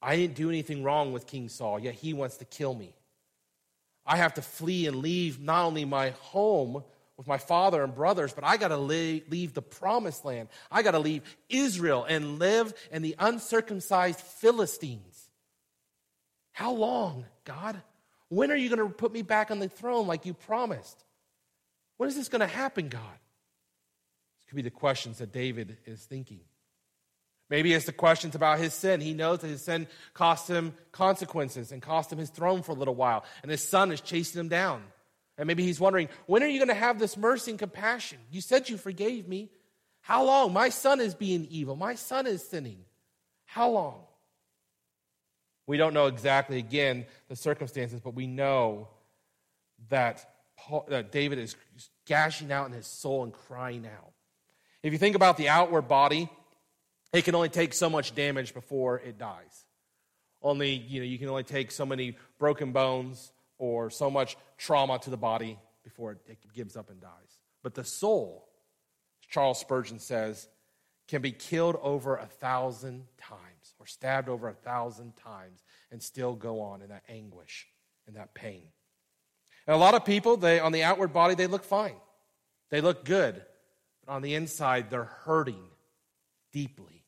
I 0.00 0.16
didn't 0.16 0.36
do 0.36 0.48
anything 0.50 0.82
wrong 0.82 1.12
with 1.12 1.26
King 1.26 1.48
Saul, 1.48 1.78
yet 1.78 1.94
he 1.94 2.12
wants 2.12 2.36
to 2.38 2.44
kill 2.44 2.74
me. 2.74 2.94
I 4.04 4.16
have 4.16 4.34
to 4.34 4.42
flee 4.42 4.86
and 4.86 4.96
leave 4.96 5.40
not 5.40 5.64
only 5.64 5.84
my 5.84 6.10
home 6.10 6.82
with 7.16 7.26
my 7.26 7.38
father 7.38 7.84
and 7.84 7.94
brothers, 7.94 8.32
but 8.32 8.42
I 8.44 8.56
got 8.56 8.68
to 8.68 8.76
leave 8.76 9.54
the 9.54 9.62
promised 9.62 10.24
land. 10.24 10.48
I 10.70 10.82
got 10.82 10.90
to 10.92 10.98
leave 10.98 11.22
Israel 11.48 12.04
and 12.08 12.38
live 12.38 12.74
in 12.90 13.02
the 13.02 13.14
uncircumcised 13.18 14.18
Philistines. 14.18 15.11
How 16.52 16.72
long, 16.72 17.24
God? 17.44 17.80
When 18.28 18.50
are 18.50 18.56
you 18.56 18.74
going 18.74 18.88
to 18.88 18.94
put 18.94 19.12
me 19.12 19.22
back 19.22 19.50
on 19.50 19.58
the 19.58 19.68
throne 19.68 20.06
like 20.06 20.24
you 20.24 20.34
promised? 20.34 21.04
When 21.96 22.08
is 22.08 22.16
this 22.16 22.28
going 22.28 22.40
to 22.40 22.46
happen, 22.46 22.88
God? 22.88 23.18
This 24.38 24.46
could 24.48 24.56
be 24.56 24.62
the 24.62 24.70
questions 24.70 25.18
that 25.18 25.32
David 25.32 25.78
is 25.86 26.02
thinking. 26.04 26.40
Maybe 27.50 27.74
it's 27.74 27.84
the 27.84 27.92
questions 27.92 28.34
about 28.34 28.58
his 28.58 28.72
sin. 28.72 29.02
He 29.02 29.12
knows 29.12 29.40
that 29.40 29.48
his 29.48 29.62
sin 29.62 29.86
cost 30.14 30.48
him 30.48 30.74
consequences 30.90 31.72
and 31.72 31.82
cost 31.82 32.10
him 32.10 32.18
his 32.18 32.30
throne 32.30 32.62
for 32.62 32.72
a 32.72 32.74
little 32.74 32.94
while, 32.94 33.24
and 33.42 33.50
his 33.50 33.68
son 33.68 33.92
is 33.92 34.00
chasing 34.00 34.40
him 34.40 34.48
down. 34.48 34.82
And 35.36 35.46
maybe 35.46 35.62
he's 35.62 35.80
wondering, 35.80 36.08
when 36.26 36.42
are 36.42 36.46
you 36.46 36.58
going 36.58 36.68
to 36.68 36.74
have 36.74 36.98
this 36.98 37.16
mercy 37.16 37.50
and 37.50 37.58
compassion? 37.58 38.18
You 38.30 38.40
said 38.40 38.68
you 38.68 38.76
forgave 38.78 39.28
me. 39.28 39.50
How 40.00 40.24
long? 40.24 40.52
My 40.52 40.70
son 40.70 41.00
is 41.00 41.14
being 41.14 41.46
evil. 41.50 41.76
My 41.76 41.94
son 41.94 42.26
is 42.26 42.48
sinning. 42.48 42.84
How 43.44 43.68
long? 43.70 44.04
We 45.72 45.78
don't 45.78 45.94
know 45.94 46.04
exactly, 46.04 46.58
again, 46.58 47.06
the 47.30 47.34
circumstances, 47.34 47.98
but 47.98 48.12
we 48.12 48.26
know 48.26 48.88
that, 49.88 50.22
Paul, 50.58 50.84
that 50.90 51.10
David 51.10 51.38
is 51.38 51.56
gashing 52.04 52.52
out 52.52 52.66
in 52.66 52.72
his 52.72 52.86
soul 52.86 53.22
and 53.22 53.32
crying 53.32 53.86
out. 53.86 54.12
If 54.82 54.92
you 54.92 54.98
think 54.98 55.16
about 55.16 55.38
the 55.38 55.48
outward 55.48 55.88
body, 55.88 56.28
it 57.14 57.24
can 57.24 57.34
only 57.34 57.48
take 57.48 57.72
so 57.72 57.88
much 57.88 58.14
damage 58.14 58.52
before 58.52 58.98
it 58.98 59.16
dies. 59.16 59.64
Only, 60.42 60.74
you 60.74 61.00
know, 61.00 61.06
you 61.06 61.18
can 61.18 61.30
only 61.30 61.42
take 61.42 61.70
so 61.70 61.86
many 61.86 62.18
broken 62.38 62.72
bones 62.72 63.32
or 63.56 63.88
so 63.88 64.10
much 64.10 64.36
trauma 64.58 64.98
to 64.98 65.08
the 65.08 65.16
body 65.16 65.58
before 65.84 66.18
it 66.28 66.36
gives 66.52 66.76
up 66.76 66.90
and 66.90 67.00
dies. 67.00 67.38
But 67.62 67.72
the 67.72 67.84
soul, 67.84 68.46
Charles 69.30 69.58
Spurgeon 69.58 70.00
says, 70.00 70.48
can 71.08 71.22
be 71.22 71.32
killed 71.32 71.78
over 71.80 72.16
a 72.16 72.26
thousand 72.26 73.06
times 73.16 73.51
or 73.82 73.86
stabbed 73.86 74.28
over 74.28 74.48
a 74.48 74.54
thousand 74.54 75.16
times 75.16 75.64
and 75.90 76.00
still 76.00 76.36
go 76.36 76.60
on 76.60 76.82
in 76.82 76.90
that 76.90 77.02
anguish 77.08 77.66
and 78.06 78.14
that 78.14 78.32
pain. 78.32 78.68
And 79.66 79.74
a 79.74 79.78
lot 79.78 79.94
of 79.94 80.04
people, 80.04 80.36
they 80.36 80.60
on 80.60 80.70
the 80.70 80.84
outward 80.84 81.12
body, 81.12 81.34
they 81.34 81.48
look 81.48 81.64
fine. 81.64 81.96
They 82.70 82.80
look 82.80 83.04
good. 83.04 83.42
But 84.06 84.12
on 84.12 84.22
the 84.22 84.36
inside, 84.36 84.88
they're 84.88 85.02
hurting 85.24 85.64
deeply. 86.52 87.04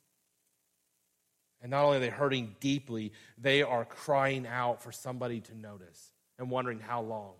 And 1.62 1.70
not 1.70 1.84
only 1.84 1.98
are 1.98 2.00
they 2.00 2.08
hurting 2.08 2.56
deeply, 2.58 3.12
they 3.38 3.62
are 3.62 3.84
crying 3.84 4.44
out 4.44 4.82
for 4.82 4.90
somebody 4.90 5.40
to 5.42 5.56
notice 5.56 6.10
and 6.40 6.50
wondering 6.50 6.80
how 6.80 7.02
long. 7.02 7.34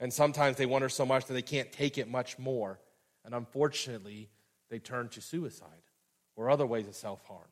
And 0.00 0.10
sometimes 0.10 0.56
they 0.56 0.66
wonder 0.66 0.88
so 0.88 1.04
much 1.04 1.26
that 1.26 1.34
they 1.34 1.42
can't 1.42 1.70
take 1.72 1.98
it 1.98 2.08
much 2.08 2.38
more. 2.38 2.80
And 3.24 3.34
unfortunately, 3.34 4.30
they 4.70 4.78
turn 4.78 5.10
to 5.10 5.20
suicide 5.20 5.85
or 6.36 6.50
other 6.50 6.66
ways 6.66 6.86
of 6.86 6.94
self 6.94 7.24
harm. 7.26 7.48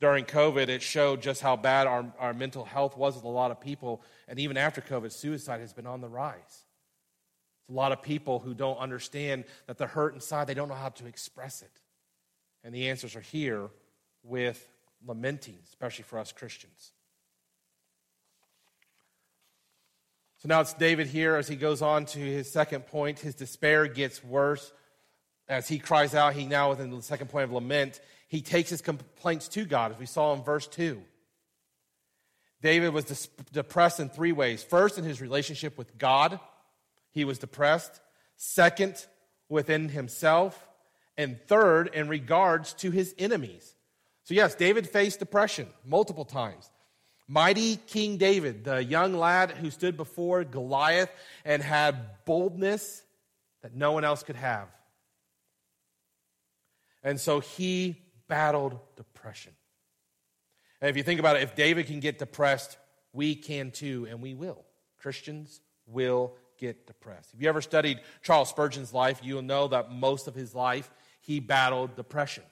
During 0.00 0.24
COVID, 0.24 0.68
it 0.68 0.82
showed 0.82 1.22
just 1.22 1.40
how 1.40 1.56
bad 1.56 1.86
our, 1.86 2.12
our 2.18 2.32
mental 2.32 2.64
health 2.64 2.96
was 2.96 3.16
with 3.16 3.24
a 3.24 3.28
lot 3.28 3.50
of 3.50 3.60
people. 3.60 4.02
And 4.28 4.38
even 4.38 4.56
after 4.56 4.80
COVID, 4.80 5.12
suicide 5.12 5.60
has 5.60 5.72
been 5.72 5.86
on 5.86 6.00
the 6.00 6.08
rise. 6.08 6.36
It's 6.46 7.70
a 7.70 7.72
lot 7.72 7.90
of 7.90 8.00
people 8.00 8.38
who 8.38 8.54
don't 8.54 8.78
understand 8.78 9.44
that 9.66 9.76
the 9.76 9.86
hurt 9.86 10.14
inside, 10.14 10.46
they 10.46 10.54
don't 10.54 10.68
know 10.68 10.74
how 10.74 10.90
to 10.90 11.06
express 11.06 11.62
it. 11.62 11.80
And 12.62 12.72
the 12.72 12.88
answers 12.88 13.16
are 13.16 13.20
here 13.20 13.68
with 14.22 14.68
lamenting, 15.04 15.58
especially 15.64 16.04
for 16.04 16.18
us 16.18 16.32
Christians. 16.32 16.92
So 20.38 20.46
now 20.46 20.60
it's 20.60 20.74
David 20.74 21.08
here 21.08 21.34
as 21.34 21.48
he 21.48 21.56
goes 21.56 21.82
on 21.82 22.04
to 22.06 22.18
his 22.20 22.50
second 22.50 22.86
point. 22.86 23.18
His 23.18 23.34
despair 23.34 23.88
gets 23.88 24.22
worse. 24.22 24.72
As 25.48 25.68
he 25.68 25.78
cries 25.78 26.14
out, 26.14 26.34
he 26.34 26.44
now, 26.44 26.70
within 26.70 26.90
the 26.90 27.02
second 27.02 27.28
point 27.28 27.44
of 27.44 27.52
lament, 27.52 28.00
he 28.28 28.42
takes 28.42 28.68
his 28.68 28.82
complaints 28.82 29.48
to 29.48 29.64
God, 29.64 29.92
as 29.92 29.98
we 29.98 30.06
saw 30.06 30.34
in 30.34 30.42
verse 30.42 30.66
2. 30.66 31.00
David 32.60 32.92
was 32.92 33.28
depressed 33.52 34.00
in 34.00 34.08
three 34.08 34.32
ways. 34.32 34.62
First, 34.62 34.98
in 34.98 35.04
his 35.04 35.20
relationship 35.20 35.78
with 35.78 35.96
God, 35.96 36.40
he 37.12 37.24
was 37.24 37.38
depressed. 37.38 38.00
Second, 38.36 39.06
within 39.48 39.88
himself. 39.88 40.68
And 41.16 41.40
third, 41.46 41.90
in 41.94 42.08
regards 42.08 42.74
to 42.74 42.90
his 42.90 43.14
enemies. 43.18 43.74
So, 44.24 44.34
yes, 44.34 44.54
David 44.54 44.88
faced 44.88 45.20
depression 45.20 45.68
multiple 45.84 46.24
times. 46.24 46.70
Mighty 47.26 47.76
King 47.76 48.16
David, 48.16 48.64
the 48.64 48.82
young 48.82 49.14
lad 49.14 49.50
who 49.50 49.70
stood 49.70 49.96
before 49.96 50.44
Goliath 50.44 51.10
and 51.44 51.62
had 51.62 52.24
boldness 52.24 53.02
that 53.62 53.74
no 53.74 53.92
one 53.92 54.04
else 54.04 54.22
could 54.22 54.36
have. 54.36 54.68
And 57.02 57.20
so 57.20 57.40
he 57.40 58.02
battled 58.28 58.78
depression. 58.96 59.52
And 60.80 60.90
if 60.90 60.96
you 60.96 61.02
think 61.02 61.20
about 61.20 61.36
it, 61.36 61.42
if 61.42 61.54
David 61.54 61.86
can 61.86 62.00
get 62.00 62.18
depressed, 62.18 62.76
we 63.12 63.34
can 63.34 63.70
too, 63.70 64.06
and 64.08 64.22
we 64.22 64.34
will. 64.34 64.64
Christians 64.98 65.60
will 65.86 66.34
get 66.58 66.86
depressed. 66.86 67.34
If 67.34 67.42
you 67.42 67.48
ever 67.48 67.60
studied 67.60 68.00
Charles 68.22 68.48
Spurgeon's 68.48 68.92
life, 68.92 69.20
you'll 69.22 69.42
know 69.42 69.68
that 69.68 69.90
most 69.90 70.28
of 70.28 70.34
his 70.34 70.54
life 70.54 70.90
he 71.20 71.40
battled 71.40 71.96
depression. 71.96 72.44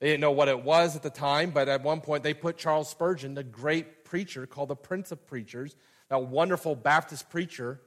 They 0.00 0.08
didn't 0.08 0.20
know 0.20 0.32
what 0.32 0.48
it 0.48 0.62
was 0.62 0.94
at 0.94 1.02
the 1.02 1.10
time, 1.10 1.50
but 1.50 1.68
at 1.68 1.82
one 1.82 2.00
point 2.00 2.22
they 2.22 2.34
put 2.34 2.56
Charles 2.56 2.88
Spurgeon, 2.88 3.34
the 3.34 3.42
great 3.42 4.04
preacher 4.04 4.46
called 4.46 4.68
the 4.68 4.76
Prince 4.76 5.10
of 5.10 5.26
Preachers, 5.26 5.74
that 6.08 6.22
wonderful 6.22 6.76
Baptist 6.76 7.28
preacher, 7.28 7.80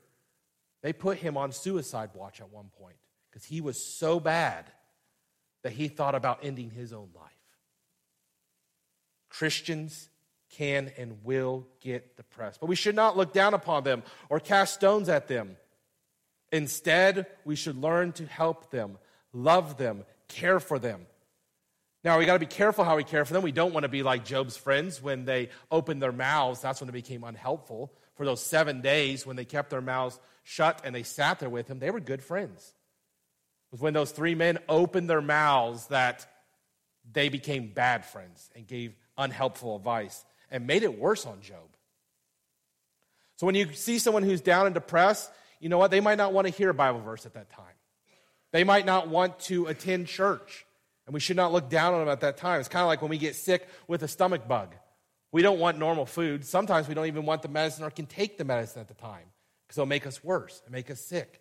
they 0.82 0.94
put 0.94 1.18
him 1.18 1.38
on 1.38 1.52
suicide 1.52 2.10
watch 2.14 2.42
at 2.42 2.50
one 2.50 2.70
point 2.78 2.98
because 3.30 3.46
he 3.46 3.62
was 3.62 3.82
so 3.82 4.20
bad 4.20 4.66
that 5.64 5.74
he 5.74 5.88
thought 5.88 6.16
about 6.16 6.40
ending 6.44 6.70
his 6.70 6.94
own 6.94 7.10
life. 7.16 7.32
Christians 9.30 10.10
can 10.52 10.92
and 10.98 11.24
will 11.24 11.66
get 11.80 12.18
depressed, 12.18 12.60
but 12.60 12.68
we 12.68 12.76
should 12.76 12.96
not 12.96 13.16
look 13.16 13.34
down 13.34 13.54
upon 13.54 13.84
them 13.84 14.04
or 14.30 14.40
cast 14.40 14.74
stones 14.74 15.08
at 15.10 15.28
them. 15.28 15.56
Instead, 16.52 17.28
we 17.46 17.56
should 17.56 17.78
learn 17.78 18.12
to 18.14 18.26
help 18.26 18.72
them, 18.72 18.98
love 19.32 19.78
them, 19.78 20.04
care 20.28 20.60
for 20.60 20.80
them. 20.80 21.06
Now, 22.04 22.18
we 22.18 22.26
got 22.26 22.34
to 22.34 22.40
be 22.40 22.46
careful 22.48 22.84
how 22.84 22.98
we 22.98 23.04
care 23.04 23.24
for 23.26 23.34
them. 23.34 23.44
We 23.44 23.52
don't 23.52 23.74
want 23.74 23.84
to 23.84 23.90
be 23.90 24.02
like 24.04 24.26
Job's 24.26 24.58
friends 24.58 25.02
when 25.02 25.24
they 25.24 25.50
opened 25.70 26.02
their 26.02 26.12
mouths. 26.12 26.60
That's 26.60 26.82
when 26.82 26.90
it 26.90 26.94
became 26.94 27.24
unhelpful. 27.24 27.94
For 28.16 28.26
those 28.26 28.44
seven 28.44 28.82
days 28.82 29.26
when 29.26 29.36
they 29.36 29.46
kept 29.46 29.70
their 29.70 29.82
mouths 29.82 30.20
shut 30.44 30.82
and 30.84 30.94
they 30.94 31.04
sat 31.04 31.40
there 31.40 31.50
with 31.50 31.68
him, 31.68 31.80
they 31.80 31.92
were 31.92 32.00
good 32.00 32.24
friends. 32.24 32.74
Was 33.72 33.80
when 33.80 33.94
those 33.94 34.12
three 34.12 34.36
men 34.36 34.60
opened 34.68 35.10
their 35.10 35.22
mouths 35.22 35.88
that 35.88 36.28
they 37.10 37.30
became 37.30 37.68
bad 37.68 38.06
friends 38.06 38.50
and 38.56 38.68
gave 38.68 38.94
unhelpful 39.18 39.76
advice 39.76 40.26
and 40.50 40.68
made 40.68 40.84
it 40.84 41.00
worse 41.00 41.26
on 41.26 41.42
Job. 41.42 41.58
So 43.38 43.46
when 43.46 43.56
you 43.56 43.74
see 43.74 43.98
someone 43.98 44.24
who's 44.24 44.42
down 44.42 44.66
and 44.68 44.76
depressed, 44.76 45.32
you 45.60 45.70
know 45.70 45.78
what? 45.78 45.90
They 45.90 46.00
might 46.00 46.18
not 46.18 46.34
want 46.34 46.48
to 46.48 46.54
hear 46.54 46.70
a 46.70 46.74
Bible 46.74 47.00
verse 47.00 47.26
at 47.26 47.34
that 47.34 47.50
time. 47.50 47.66
They 48.52 48.64
might 48.64 48.86
not 48.86 49.08
want 49.08 49.40
to 49.42 49.68
attend 49.68 50.08
church. 50.08 50.66
And 51.08 51.14
we 51.14 51.20
should 51.20 51.38
not 51.38 51.52
look 51.52 51.70
down 51.70 51.94
on 51.94 52.02
them 52.02 52.10
at 52.10 52.22
that 52.22 52.38
time. 52.38 52.60
It's 52.60 52.70
kind 52.70 52.84
of 52.84 52.88
like 52.88 53.02
when 53.02 53.10
we 53.10 53.18
get 53.18 53.36
sick 53.36 53.68
with 53.88 54.04
a 54.04 54.08
stomach 54.08 54.48
bug. 54.48 54.76
We 55.32 55.42
don't 55.42 55.60
want 55.60 55.78
normal 55.78 56.06
food. 56.06 56.46
Sometimes 56.46 56.88
we 56.88 56.94
don't 56.94 57.08
even 57.08 57.26
want 57.26 57.42
the 57.42 57.48
medicine 57.48 57.84
or 57.84 57.90
can 57.90 58.06
take 58.06 58.38
the 58.38 58.46
medicine 58.46 58.82
at 58.82 58.88
the 58.88 58.94
time 58.94 59.26
because 59.66 59.78
it'll 59.78 59.88
make 59.88 60.06
us 60.06 60.24
worse 60.24 60.62
and 60.66 60.74
make 60.74 60.92
us 60.92 61.02
sick. 61.02 61.41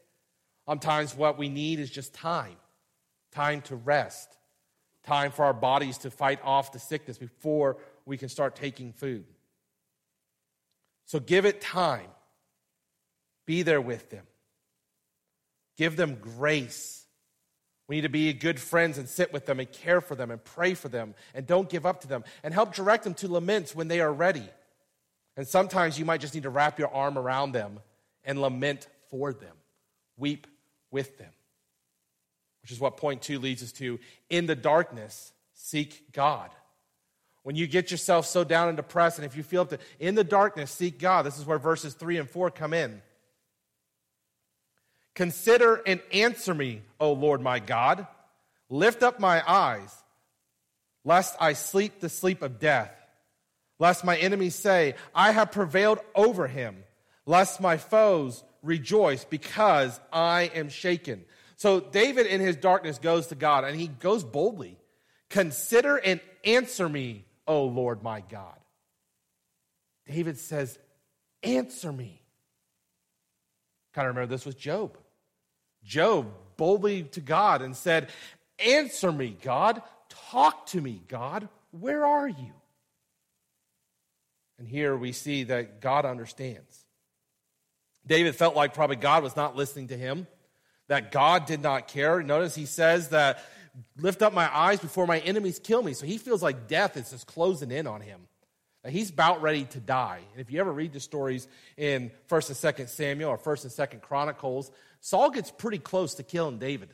Sometimes 0.67 1.17
what 1.17 1.39
we 1.39 1.49
need 1.49 1.81
is 1.81 1.91
just 1.91 2.15
time 2.15 2.57
time 3.33 3.63
to 3.63 3.77
rest, 3.77 4.29
time 5.05 5.31
for 5.31 5.45
our 5.45 5.53
bodies 5.53 5.99
to 5.99 6.11
fight 6.11 6.41
off 6.43 6.73
the 6.73 6.81
sickness 6.81 7.17
before 7.17 7.77
we 8.05 8.17
can 8.17 8.29
start 8.29 8.57
taking 8.57 8.93
food. 8.93 9.25
So 11.07 11.21
give 11.21 11.45
it 11.45 11.61
time. 11.61 12.09
Be 13.47 13.63
there 13.63 13.81
with 13.81 14.11
them. 14.11 14.27
Give 15.77 15.95
them 15.95 16.17
grace 16.17 17.01
we 17.91 17.97
need 17.97 18.03
to 18.03 18.09
be 18.09 18.33
good 18.33 18.61
friends 18.61 18.99
and 18.99 19.09
sit 19.09 19.33
with 19.33 19.47
them 19.47 19.59
and 19.59 19.71
care 19.73 20.01
for 20.01 20.15
them 20.15 20.31
and 20.31 20.43
pray 20.45 20.75
for 20.75 20.89
them 20.89 21.13
and 21.35 21.45
don't 21.45 21.69
give 21.69 21.85
up 21.85 22.03
to 22.03 22.07
them 22.07 22.23
and 22.45 22.55
help 22.55 22.73
direct 22.73 23.03
them 23.03 23.15
to 23.15 23.27
laments 23.27 23.75
when 23.75 23.89
they 23.89 24.01
are 24.01 24.13
ready. 24.13 24.49
And 25.37 25.45
sometimes 25.45 25.99
you 25.99 26.05
might 26.05 26.21
just 26.21 26.33
need 26.33 26.45
to 26.45 26.51
wrap 26.51 26.79
your 26.79 26.95
arm 26.95 27.19
around 27.19 27.51
them 27.51 27.81
and 28.23 28.41
lament 28.41 28.87
for 29.11 29.33
them, 29.33 29.57
weep 30.21 30.47
with 30.91 31.19
them. 31.19 31.33
Which 32.63 32.71
is 32.71 32.79
what 32.79 32.97
point 32.99 33.23
two 33.23 33.39
leads 33.39 33.63
us 33.63 33.73
to. 33.73 33.99
In 34.29 34.47
the 34.47 34.55
darkness, 34.55 35.33
seek 35.55 36.13
God. 36.13 36.51
When 37.43 37.57
you 37.57 37.67
get 37.67 37.91
yourself 37.91 38.27
so 38.27 38.45
down 38.45 38.69
and 38.69 38.77
depressed, 38.77 39.19
and 39.19 39.25
if 39.25 39.37
you 39.37 39.43
feel 39.43 39.65
to, 39.67 39.79
in 39.99 40.15
the 40.15 40.25
darkness, 40.25 40.71
seek 40.71 40.99
God. 40.99 41.25
This 41.25 41.39
is 41.39 41.47
where 41.47 41.59
verses 41.59 41.95
three 41.95 42.19
and 42.19 42.29
four 42.29 42.51
come 42.51 42.75
in. 42.75 43.01
Consider 45.15 45.77
and 45.87 46.01
answer 46.13 46.55
me, 46.55 46.83
O 47.01 47.13
Lord 47.13 47.41
my 47.41 47.59
God. 47.59 48.07
Lift 48.69 49.03
up 49.03 49.19
my 49.19 49.43
eyes, 49.51 49.93
lest 51.05 51.35
I 51.41 51.55
sleep 51.55 52.01
the 52.01 52.09
sleep 52.09 52.43
of 52.43 52.61
death. 52.61 52.93
Lest 53.79 54.05
my 54.05 54.17
enemies 54.17 54.55
say, 54.55 54.95
I 55.15 55.33
have 55.33 55.51
prevailed 55.51 55.99
over 56.15 56.47
him. 56.47 56.85
Lest 57.27 57.61
my 57.61 57.79
foes 57.79 58.45
rejoice 58.63 59.25
because 59.25 59.99
I 60.13 60.51
am 60.55 60.69
shaken. 60.69 61.25
So 61.57 61.81
David 61.81 62.27
in 62.27 62.41
his 62.41 62.57
darkness 62.57 62.99
goes 62.99 63.29
to 63.29 63.35
God 63.35 63.65
and 63.65 63.79
he 63.79 63.89
goes 63.89 64.25
boldly. 64.25 64.79
Consider 65.29 65.97
and 65.97 66.21
answer 66.45 66.89
me, 66.89 67.25
O 67.47 67.65
Lord 67.65 68.03
my 68.03 68.21
God. 68.21 68.57
David 70.07 70.39
says, 70.39 70.79
Answer 71.43 71.93
me. 71.93 72.23
Kind 73.95 74.09
of 74.09 74.15
remember 74.15 74.33
this 74.33 74.45
was 74.45 74.55
Job. 74.55 74.97
Job 75.85 76.33
boldly 76.57 77.05
to 77.05 77.21
God 77.21 77.63
and 77.63 77.75
said, 77.75 78.11
Answer 78.59 79.11
me, 79.11 79.37
God. 79.43 79.83
Talk 80.31 80.67
to 80.67 80.81
me, 80.81 81.03
God. 81.09 81.49
Where 81.71 82.05
are 82.05 82.29
you? 82.29 82.53
And 84.59 84.69
here 84.69 84.97
we 84.97 85.13
see 85.13 85.45
that 85.45 85.81
God 85.81 86.05
understands. 86.05 86.85
David 88.07 88.35
felt 88.35 88.57
like 88.57 88.75
probably 88.75 88.97
God 88.97 89.23
was 89.23 89.37
not 89.37 89.57
listening 89.57 89.89
to 89.89 89.97
him, 89.97 90.27
that 90.89 91.13
God 91.13 91.47
did 91.47 91.63
not 91.63 91.89
care. 91.89 92.23
Notice 92.23 92.55
he 92.55 92.67
says 92.67 93.11
that, 93.11 93.45
lift 93.99 94.23
up 94.23 94.33
my 94.33 94.55
eyes 94.55 94.81
before 94.81 95.07
my 95.07 95.21
enemies 95.21 95.59
kill 95.59 95.83
me. 95.83 95.93
So 95.93 96.07
he 96.07 96.19
feels 96.19 96.43
like 96.43 96.67
death 96.69 96.97
is 96.97 97.11
just 97.11 97.27
closing 97.27 97.71
in 97.71 97.87
on 97.87 98.01
him. 98.01 98.21
Now, 98.85 98.91
he's 98.91 99.11
about 99.11 99.43
ready 99.43 99.65
to 99.65 99.81
die. 99.81 100.21
And 100.33 100.41
if 100.41 100.51
you 100.51 100.59
ever 100.59 100.73
read 100.73 100.93
the 100.93 101.01
stories 101.01 101.47
in 101.77 102.11
1st 102.29 102.65
and 102.65 102.77
2nd 102.77 102.89
Samuel 102.89 103.31
or 103.31 103.39
1st 103.39 103.65
and 103.65 103.91
2nd 103.91 104.03
Chronicles, 104.03 104.71
Saul 105.01 105.31
gets 105.31 105.51
pretty 105.51 105.79
close 105.79 106.15
to 106.15 106.23
killing 106.23 106.59
David. 106.59 106.89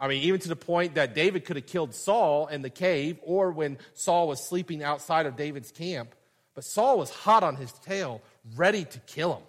I 0.00 0.08
mean, 0.08 0.22
even 0.22 0.40
to 0.40 0.48
the 0.48 0.56
point 0.56 0.94
that 0.94 1.14
David 1.14 1.44
could 1.44 1.56
have 1.56 1.66
killed 1.66 1.94
Saul 1.94 2.46
in 2.48 2.62
the 2.62 2.70
cave 2.70 3.18
or 3.22 3.52
when 3.52 3.78
Saul 3.94 4.26
was 4.26 4.42
sleeping 4.42 4.82
outside 4.82 5.26
of 5.26 5.36
David's 5.36 5.70
camp. 5.70 6.14
But 6.54 6.64
Saul 6.64 6.98
was 6.98 7.10
hot 7.10 7.44
on 7.44 7.56
his 7.56 7.72
tail, 7.72 8.20
ready 8.56 8.84
to 8.84 8.98
kill 9.00 9.34
him. 9.34 9.42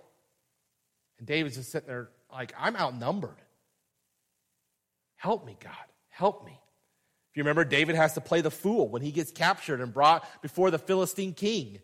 And 1.19 1.27
David's 1.27 1.55
just 1.55 1.71
sitting 1.71 1.87
there 1.87 2.09
like, 2.31 2.53
I'm 2.57 2.75
outnumbered. 2.75 3.37
Help 5.15 5.45
me, 5.45 5.55
God. 5.59 5.73
Help 6.09 6.45
me. 6.45 6.51
If 7.31 7.37
you 7.37 7.43
remember, 7.43 7.65
David 7.65 7.95
has 7.95 8.13
to 8.13 8.21
play 8.21 8.41
the 8.41 8.51
fool 8.51 8.87
when 8.89 9.01
he 9.01 9.11
gets 9.11 9.31
captured 9.31 9.81
and 9.81 9.93
brought 9.93 10.27
before 10.41 10.69
the 10.69 10.77
Philistine 10.77 11.33
king 11.33 11.79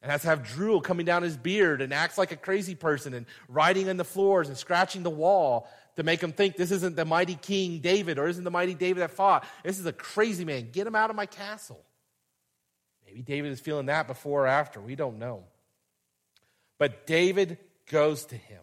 and 0.00 0.10
has 0.10 0.22
to 0.22 0.28
have 0.28 0.42
drool 0.44 0.80
coming 0.80 1.04
down 1.04 1.22
his 1.22 1.36
beard 1.36 1.82
and 1.82 1.92
acts 1.92 2.16
like 2.16 2.32
a 2.32 2.36
crazy 2.36 2.74
person 2.74 3.12
and 3.12 3.26
writing 3.48 3.88
on 3.88 3.96
the 3.96 4.04
floors 4.04 4.48
and 4.48 4.56
scratching 4.56 5.02
the 5.02 5.10
wall 5.10 5.68
to 5.96 6.02
make 6.02 6.22
him 6.22 6.32
think 6.32 6.56
this 6.56 6.70
isn't 6.70 6.96
the 6.96 7.04
mighty 7.04 7.34
king 7.34 7.80
David 7.80 8.18
or 8.18 8.28
isn't 8.28 8.44
the 8.44 8.50
mighty 8.50 8.74
David 8.74 9.00
that 9.00 9.10
fought. 9.10 9.44
This 9.64 9.78
is 9.78 9.86
a 9.86 9.92
crazy 9.92 10.44
man. 10.44 10.70
Get 10.70 10.86
him 10.86 10.94
out 10.94 11.10
of 11.10 11.16
my 11.16 11.26
castle. 11.26 11.84
Maybe 13.04 13.22
David 13.22 13.52
is 13.52 13.60
feeling 13.60 13.86
that 13.86 14.06
before 14.06 14.44
or 14.44 14.46
after. 14.46 14.80
We 14.80 14.94
don't 14.94 15.18
know. 15.18 15.44
But 16.78 17.06
David 17.06 17.58
goes 17.90 18.24
to 18.26 18.36
him. 18.36 18.60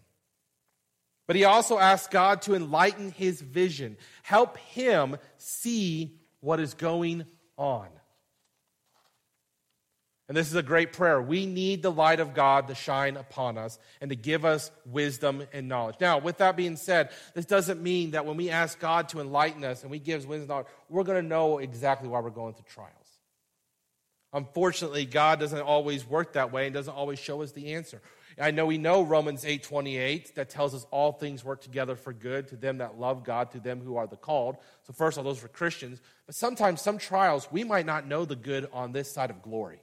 But 1.26 1.36
he 1.36 1.44
also 1.44 1.78
asks 1.78 2.08
God 2.08 2.42
to 2.42 2.54
enlighten 2.54 3.10
his 3.10 3.40
vision, 3.40 3.96
help 4.22 4.58
him 4.58 5.16
see 5.38 6.20
what 6.40 6.60
is 6.60 6.74
going 6.74 7.24
on. 7.56 7.88
And 10.26 10.36
this 10.36 10.48
is 10.48 10.54
a 10.54 10.62
great 10.62 10.94
prayer. 10.94 11.20
We 11.20 11.44
need 11.44 11.82
the 11.82 11.92
light 11.92 12.18
of 12.18 12.32
God 12.32 12.68
to 12.68 12.74
shine 12.74 13.18
upon 13.18 13.58
us 13.58 13.78
and 14.00 14.08
to 14.08 14.16
give 14.16 14.46
us 14.46 14.70
wisdom 14.86 15.46
and 15.52 15.68
knowledge. 15.68 15.96
Now, 16.00 16.18
with 16.18 16.38
that 16.38 16.56
being 16.56 16.76
said, 16.76 17.10
this 17.34 17.44
doesn't 17.44 17.82
mean 17.82 18.12
that 18.12 18.24
when 18.24 18.38
we 18.38 18.48
ask 18.48 18.78
God 18.78 19.10
to 19.10 19.20
enlighten 19.20 19.64
us 19.64 19.82
and 19.82 19.90
we 19.90 19.98
give 19.98 20.26
wisdom 20.26 20.40
and 20.42 20.48
knowledge, 20.48 20.66
we're 20.88 21.04
going 21.04 21.22
to 21.22 21.28
know 21.28 21.58
exactly 21.58 22.08
why 22.08 22.20
we're 22.20 22.30
going 22.30 22.54
through 22.54 22.64
trials. 22.72 22.90
Unfortunately, 24.34 25.04
God 25.04 25.38
doesn't 25.38 25.62
always 25.62 26.04
work 26.04 26.32
that 26.32 26.50
way 26.50 26.66
and 26.66 26.74
doesn't 26.74 26.92
always 26.92 27.20
show 27.20 27.40
us 27.42 27.52
the 27.52 27.74
answer. 27.74 28.02
I 28.36 28.50
know 28.50 28.66
we 28.66 28.78
know 28.78 29.02
Romans 29.02 29.44
8:28 29.44 30.34
that 30.34 30.50
tells 30.50 30.74
us 30.74 30.84
all 30.90 31.12
things 31.12 31.44
work 31.44 31.60
together 31.60 31.94
for 31.94 32.12
good 32.12 32.48
to 32.48 32.56
them 32.56 32.78
that 32.78 32.98
love 32.98 33.22
God, 33.22 33.52
to 33.52 33.60
them 33.60 33.80
who 33.80 33.96
are 33.96 34.08
the 34.08 34.16
called. 34.16 34.56
So 34.82 34.92
first 34.92 35.16
of 35.16 35.24
all 35.24 35.32
those 35.32 35.40
were 35.40 35.48
Christians, 35.48 36.00
but 36.26 36.34
sometimes 36.34 36.82
some 36.82 36.98
trials 36.98 37.50
we 37.52 37.62
might 37.62 37.86
not 37.86 38.08
know 38.08 38.24
the 38.24 38.34
good 38.34 38.68
on 38.72 38.90
this 38.90 39.10
side 39.10 39.30
of 39.30 39.40
glory. 39.40 39.80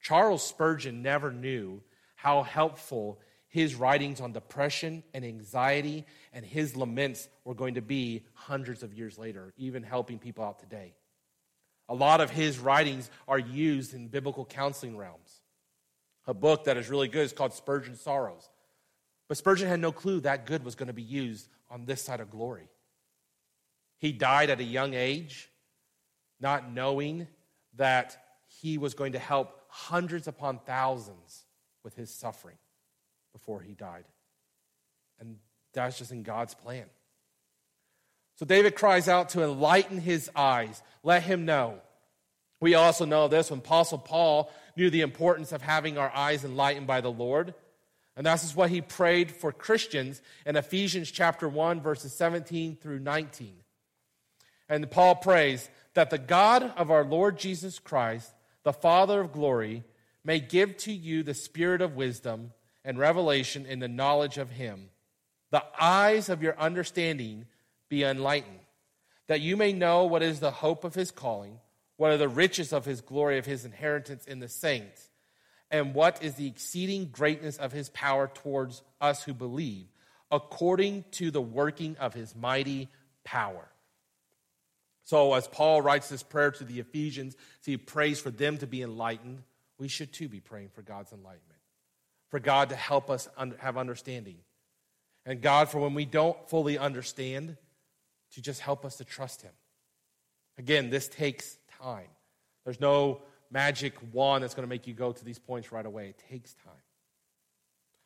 Charles 0.00 0.46
Spurgeon 0.46 1.02
never 1.02 1.32
knew 1.32 1.82
how 2.14 2.44
helpful 2.44 3.18
his 3.48 3.74
writings 3.74 4.20
on 4.20 4.32
depression 4.32 5.02
and 5.12 5.24
anxiety 5.24 6.06
and 6.32 6.46
his 6.46 6.76
laments 6.76 7.28
were 7.44 7.54
going 7.54 7.74
to 7.74 7.82
be 7.82 8.24
hundreds 8.32 8.84
of 8.84 8.94
years 8.94 9.18
later, 9.18 9.52
even 9.56 9.82
helping 9.82 10.20
people 10.20 10.44
out 10.44 10.60
today. 10.60 10.94
A 11.88 11.94
lot 11.94 12.20
of 12.20 12.30
his 12.30 12.58
writings 12.58 13.10
are 13.28 13.38
used 13.38 13.94
in 13.94 14.08
biblical 14.08 14.44
counseling 14.44 14.96
realms. 14.96 15.40
A 16.26 16.34
book 16.34 16.64
that 16.64 16.76
is 16.76 16.88
really 16.88 17.08
good 17.08 17.24
is 17.24 17.32
called 17.32 17.52
Spurgeon's 17.52 18.00
Sorrows. 18.00 18.48
But 19.28 19.36
Spurgeon 19.36 19.68
had 19.68 19.80
no 19.80 19.92
clue 19.92 20.20
that 20.20 20.46
good 20.46 20.64
was 20.64 20.74
going 20.74 20.88
to 20.88 20.92
be 20.92 21.02
used 21.02 21.48
on 21.70 21.84
this 21.84 22.02
side 22.02 22.20
of 22.20 22.30
glory. 22.30 22.68
He 23.98 24.12
died 24.12 24.50
at 24.50 24.60
a 24.60 24.64
young 24.64 24.94
age, 24.94 25.48
not 26.40 26.70
knowing 26.70 27.26
that 27.76 28.16
he 28.60 28.78
was 28.78 28.94
going 28.94 29.12
to 29.12 29.18
help 29.18 29.60
hundreds 29.68 30.28
upon 30.28 30.58
thousands 30.60 31.44
with 31.82 31.94
his 31.94 32.10
suffering 32.10 32.56
before 33.32 33.60
he 33.60 33.74
died. 33.74 34.04
And 35.20 35.36
that's 35.72 35.98
just 35.98 36.12
in 36.12 36.22
God's 36.22 36.54
plan. 36.54 36.86
So 38.36 38.46
David 38.46 38.74
cries 38.74 39.08
out 39.08 39.30
to 39.30 39.42
enlighten 39.42 39.98
his 39.98 40.30
eyes, 40.36 40.82
let 41.02 41.22
him 41.22 41.44
know. 41.44 41.80
We 42.60 42.74
also 42.74 43.04
know 43.04 43.28
this 43.28 43.50
when 43.50 43.60
Apostle 43.60 43.98
Paul 43.98 44.50
knew 44.76 44.90
the 44.90 45.02
importance 45.02 45.52
of 45.52 45.62
having 45.62 45.98
our 45.98 46.14
eyes 46.14 46.44
enlightened 46.44 46.86
by 46.86 47.00
the 47.00 47.10
Lord. 47.10 47.54
And 48.16 48.26
this 48.26 48.44
is 48.44 48.56
what 48.56 48.70
he 48.70 48.80
prayed 48.80 49.30
for 49.30 49.52
Christians 49.52 50.22
in 50.46 50.56
Ephesians 50.56 51.10
chapter 51.10 51.48
1, 51.48 51.80
verses 51.80 52.14
17 52.14 52.76
through 52.76 53.00
19. 53.00 53.54
And 54.68 54.90
Paul 54.90 55.16
prays 55.16 55.68
that 55.94 56.10
the 56.10 56.18
God 56.18 56.72
of 56.76 56.90
our 56.90 57.04
Lord 57.04 57.38
Jesus 57.38 57.78
Christ, 57.78 58.32
the 58.64 58.72
Father 58.72 59.20
of 59.20 59.32
glory, 59.32 59.84
may 60.24 60.40
give 60.40 60.76
to 60.78 60.92
you 60.92 61.22
the 61.22 61.34
spirit 61.34 61.80
of 61.80 61.94
wisdom 61.94 62.52
and 62.84 62.98
revelation 62.98 63.64
in 63.66 63.80
the 63.80 63.88
knowledge 63.88 64.38
of 64.38 64.50
him, 64.50 64.88
the 65.50 65.64
eyes 65.78 66.28
of 66.28 66.42
your 66.42 66.58
understanding 66.58 67.46
be 67.88 68.02
enlightened, 68.04 68.60
that 69.28 69.40
you 69.40 69.56
may 69.56 69.72
know 69.72 70.04
what 70.04 70.22
is 70.22 70.40
the 70.40 70.50
hope 70.50 70.84
of 70.84 70.94
his 70.94 71.10
calling, 71.10 71.58
what 71.96 72.10
are 72.10 72.16
the 72.16 72.28
riches 72.28 72.72
of 72.72 72.84
his 72.84 73.00
glory, 73.00 73.38
of 73.38 73.46
his 73.46 73.64
inheritance 73.64 74.24
in 74.26 74.38
the 74.38 74.48
saints, 74.48 75.08
and 75.70 75.94
what 75.94 76.22
is 76.22 76.34
the 76.34 76.46
exceeding 76.46 77.06
greatness 77.06 77.56
of 77.56 77.72
his 77.72 77.88
power 77.90 78.30
towards 78.32 78.82
us 79.00 79.24
who 79.24 79.34
believe, 79.34 79.86
according 80.30 81.04
to 81.12 81.30
the 81.30 81.40
working 81.40 81.96
of 81.98 82.14
his 82.14 82.34
mighty 82.34 82.88
power. 83.24 83.68
So, 85.04 85.34
as 85.34 85.46
Paul 85.46 85.82
writes 85.82 86.08
this 86.08 86.24
prayer 86.24 86.50
to 86.50 86.64
the 86.64 86.80
Ephesians, 86.80 87.36
he 87.64 87.76
prays 87.76 88.20
for 88.20 88.30
them 88.30 88.58
to 88.58 88.66
be 88.66 88.82
enlightened. 88.82 89.42
We 89.78 89.88
should 89.88 90.12
too 90.12 90.28
be 90.28 90.40
praying 90.40 90.70
for 90.74 90.82
God's 90.82 91.12
enlightenment, 91.12 91.60
for 92.28 92.40
God 92.40 92.70
to 92.70 92.76
help 92.76 93.08
us 93.08 93.28
have 93.58 93.76
understanding. 93.76 94.38
And 95.24 95.40
God, 95.40 95.68
for 95.68 95.78
when 95.80 95.94
we 95.94 96.04
don't 96.04 96.36
fully 96.48 96.78
understand, 96.78 97.56
to 98.32 98.42
just 98.42 98.60
help 98.60 98.84
us 98.84 98.96
to 98.96 99.04
trust 99.04 99.42
Him. 99.42 99.52
Again, 100.58 100.90
this 100.90 101.08
takes 101.08 101.58
time. 101.80 102.08
There's 102.64 102.80
no 102.80 103.22
magic 103.50 103.94
wand 104.12 104.42
that's 104.42 104.54
going 104.54 104.66
to 104.66 104.68
make 104.68 104.86
you 104.86 104.94
go 104.94 105.12
to 105.12 105.24
these 105.24 105.38
points 105.38 105.70
right 105.70 105.86
away. 105.86 106.08
It 106.08 106.22
takes 106.30 106.54
time. 106.54 106.72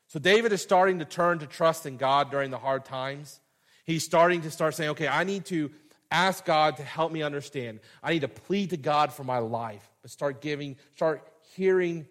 So 0.09 0.18
David 0.18 0.52
is 0.52 0.61
starting 0.61 0.98
to 0.98 1.04
turn 1.04 1.38
to 1.38 1.46
trust 1.46 1.87
in 1.87 1.96
God 1.96 2.30
during 2.30 2.50
the 2.50 2.59
hard 2.59 2.85
times. 2.85 3.40
He's 3.85 4.04
starting 4.04 4.42
to 4.42 4.50
start 4.50 4.74
saying, 4.74 4.90
okay, 4.90 5.09
I 5.09 5.24
need 5.24 5.44
to 5.46 5.70
ask 6.11 6.44
God 6.44 6.76
to 6.78 6.83
help 6.83 7.12
me 7.12 7.22
understand. 7.22 7.80
I 8.02 8.12
need 8.12 8.20
to 8.20 8.28
plead 8.28 8.70
to 8.70 8.76
God 8.76 9.12
for 9.12 9.24
my 9.24 9.38
life, 9.38 9.88
but 10.02 10.11
start 10.11 10.40
giving, 10.40 10.76
start 10.96 11.26
hearing 11.54 12.06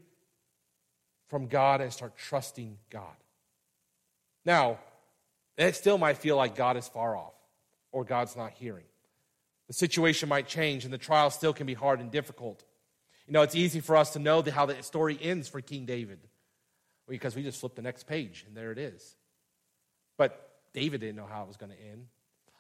from 1.28 1.48
God 1.48 1.82
and 1.82 1.92
start 1.92 2.18
trusting 2.18 2.78
God. 2.90 3.16
Now, 4.46 4.80
it 5.58 5.76
still 5.76 5.98
might 5.98 6.18
feel 6.18 6.38
like 6.38 6.56
God 6.56 6.78
is 6.78 6.88
far 6.88 7.16
off 7.16 7.34
or 7.92 8.04
God's 8.04 8.36
not 8.36 8.52
hearing. 8.52 8.86
The 9.68 9.74
situation 9.74 10.30
might 10.30 10.48
change 10.48 10.84
and 10.86 10.94
the 10.94 10.98
trial 10.98 11.30
still 11.30 11.54
can 11.54 11.68
be 11.68 11.74
hard 11.74 12.00
and 12.00 12.12
difficult. 12.12 12.64
You 13.28 13.34
know, 13.34 13.44
it's 13.44 13.56
easy 13.56 13.80
for 13.80 13.96
us 13.96 14.14
to 14.14 14.20
know 14.20 14.42
how 14.42 14.66
the 14.66 14.82
story 14.82 15.18
ends 15.22 15.48
for 15.48 15.62
King 15.62 15.86
David 15.86 16.20
because 17.08 17.36
we 17.36 17.44
just 17.44 17.60
flip 17.60 17.76
the 17.76 17.82
next 17.82 18.08
page 18.08 18.46
and 18.48 18.58
there 18.58 18.72
it 18.72 18.80
is. 18.80 19.16
But 20.18 20.50
David 20.74 21.02
didn't 21.02 21.16
know 21.16 21.28
how 21.28 21.44
it 21.44 21.48
was 21.48 21.58
going 21.58 21.72
to 21.72 21.82
end. 21.92 22.08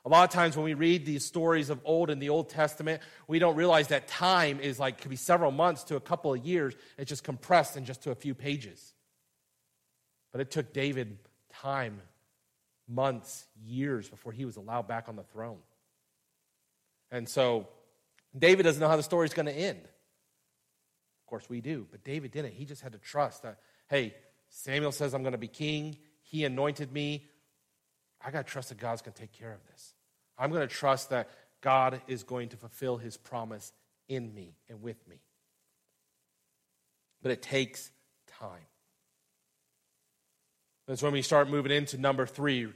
A 0.05 0.09
lot 0.09 0.23
of 0.23 0.33
times 0.33 0.55
when 0.55 0.63
we 0.63 0.75
read 0.75 1.05
these 1.05 1.25
stories 1.25 1.69
of 1.69 1.81
old 1.83 2.09
in 2.09 2.19
the 2.19 2.29
Old 2.29 2.49
Testament, 2.49 3.01
we 3.27 3.37
don't 3.37 3.55
realize 3.55 3.89
that 3.89 4.07
time 4.07 4.59
is 4.59 4.79
like, 4.79 5.01
could 5.01 5.09
be 5.09 5.17
several 5.17 5.51
months 5.51 5.83
to 5.85 5.97
a 5.97 5.99
couple 5.99 6.33
of 6.33 6.45
years. 6.45 6.73
It's 6.97 7.09
just 7.09 7.23
compressed 7.23 7.75
in 7.75 7.85
just 7.85 8.03
to 8.03 8.11
a 8.11 8.15
few 8.15 8.33
pages. 8.33 8.93
But 10.31 10.41
it 10.41 10.51
took 10.51 10.73
David 10.73 11.17
time 11.51 12.01
months, 12.89 13.45
years 13.63 14.09
before 14.09 14.31
he 14.31 14.45
was 14.45 14.57
allowed 14.57 14.87
back 14.87 15.07
on 15.07 15.15
the 15.15 15.23
throne. 15.23 15.59
And 17.11 17.29
so 17.29 17.67
David 18.37 18.63
doesn't 18.63 18.79
know 18.79 18.87
how 18.87 18.97
the 18.97 19.03
story's 19.03 19.33
going 19.33 19.45
to 19.45 19.55
end. 19.55 19.79
Of 19.79 21.27
course, 21.29 21.49
we 21.49 21.61
do, 21.61 21.87
but 21.91 22.03
David 22.03 22.31
didn't. 22.31 22.53
He 22.53 22.65
just 22.65 22.81
had 22.81 22.93
to 22.93 22.97
trust 22.97 23.43
that, 23.43 23.59
hey, 23.87 24.15
Samuel 24.49 24.91
says 24.91 25.13
I'm 25.13 25.21
going 25.21 25.33
to 25.33 25.37
be 25.37 25.47
king. 25.47 25.97
He 26.23 26.43
anointed 26.43 26.91
me. 26.91 27.27
I 28.23 28.31
got 28.31 28.45
to 28.45 28.51
trust 28.51 28.69
that 28.69 28.79
God's 28.79 29.01
going 29.01 29.13
to 29.13 29.21
take 29.21 29.33
care 29.33 29.53
of 29.53 29.65
this. 29.71 29.93
I'm 30.37 30.49
going 30.49 30.67
to 30.67 30.73
trust 30.73 31.11
that 31.11 31.29
God 31.61 32.01
is 32.07 32.23
going 32.23 32.49
to 32.49 32.57
fulfill 32.57 32.97
his 32.97 33.17
promise 33.17 33.73
in 34.07 34.33
me 34.33 34.55
and 34.69 34.81
with 34.81 35.07
me. 35.07 35.21
But 37.21 37.31
it 37.31 37.41
takes 37.41 37.91
time. 38.39 38.68
That's 40.89 41.03
when 41.03 41.13
we 41.13 41.21
start 41.21 41.51
moving 41.51 41.71
into 41.71 41.99
number 41.99 42.25
three. 42.25 42.67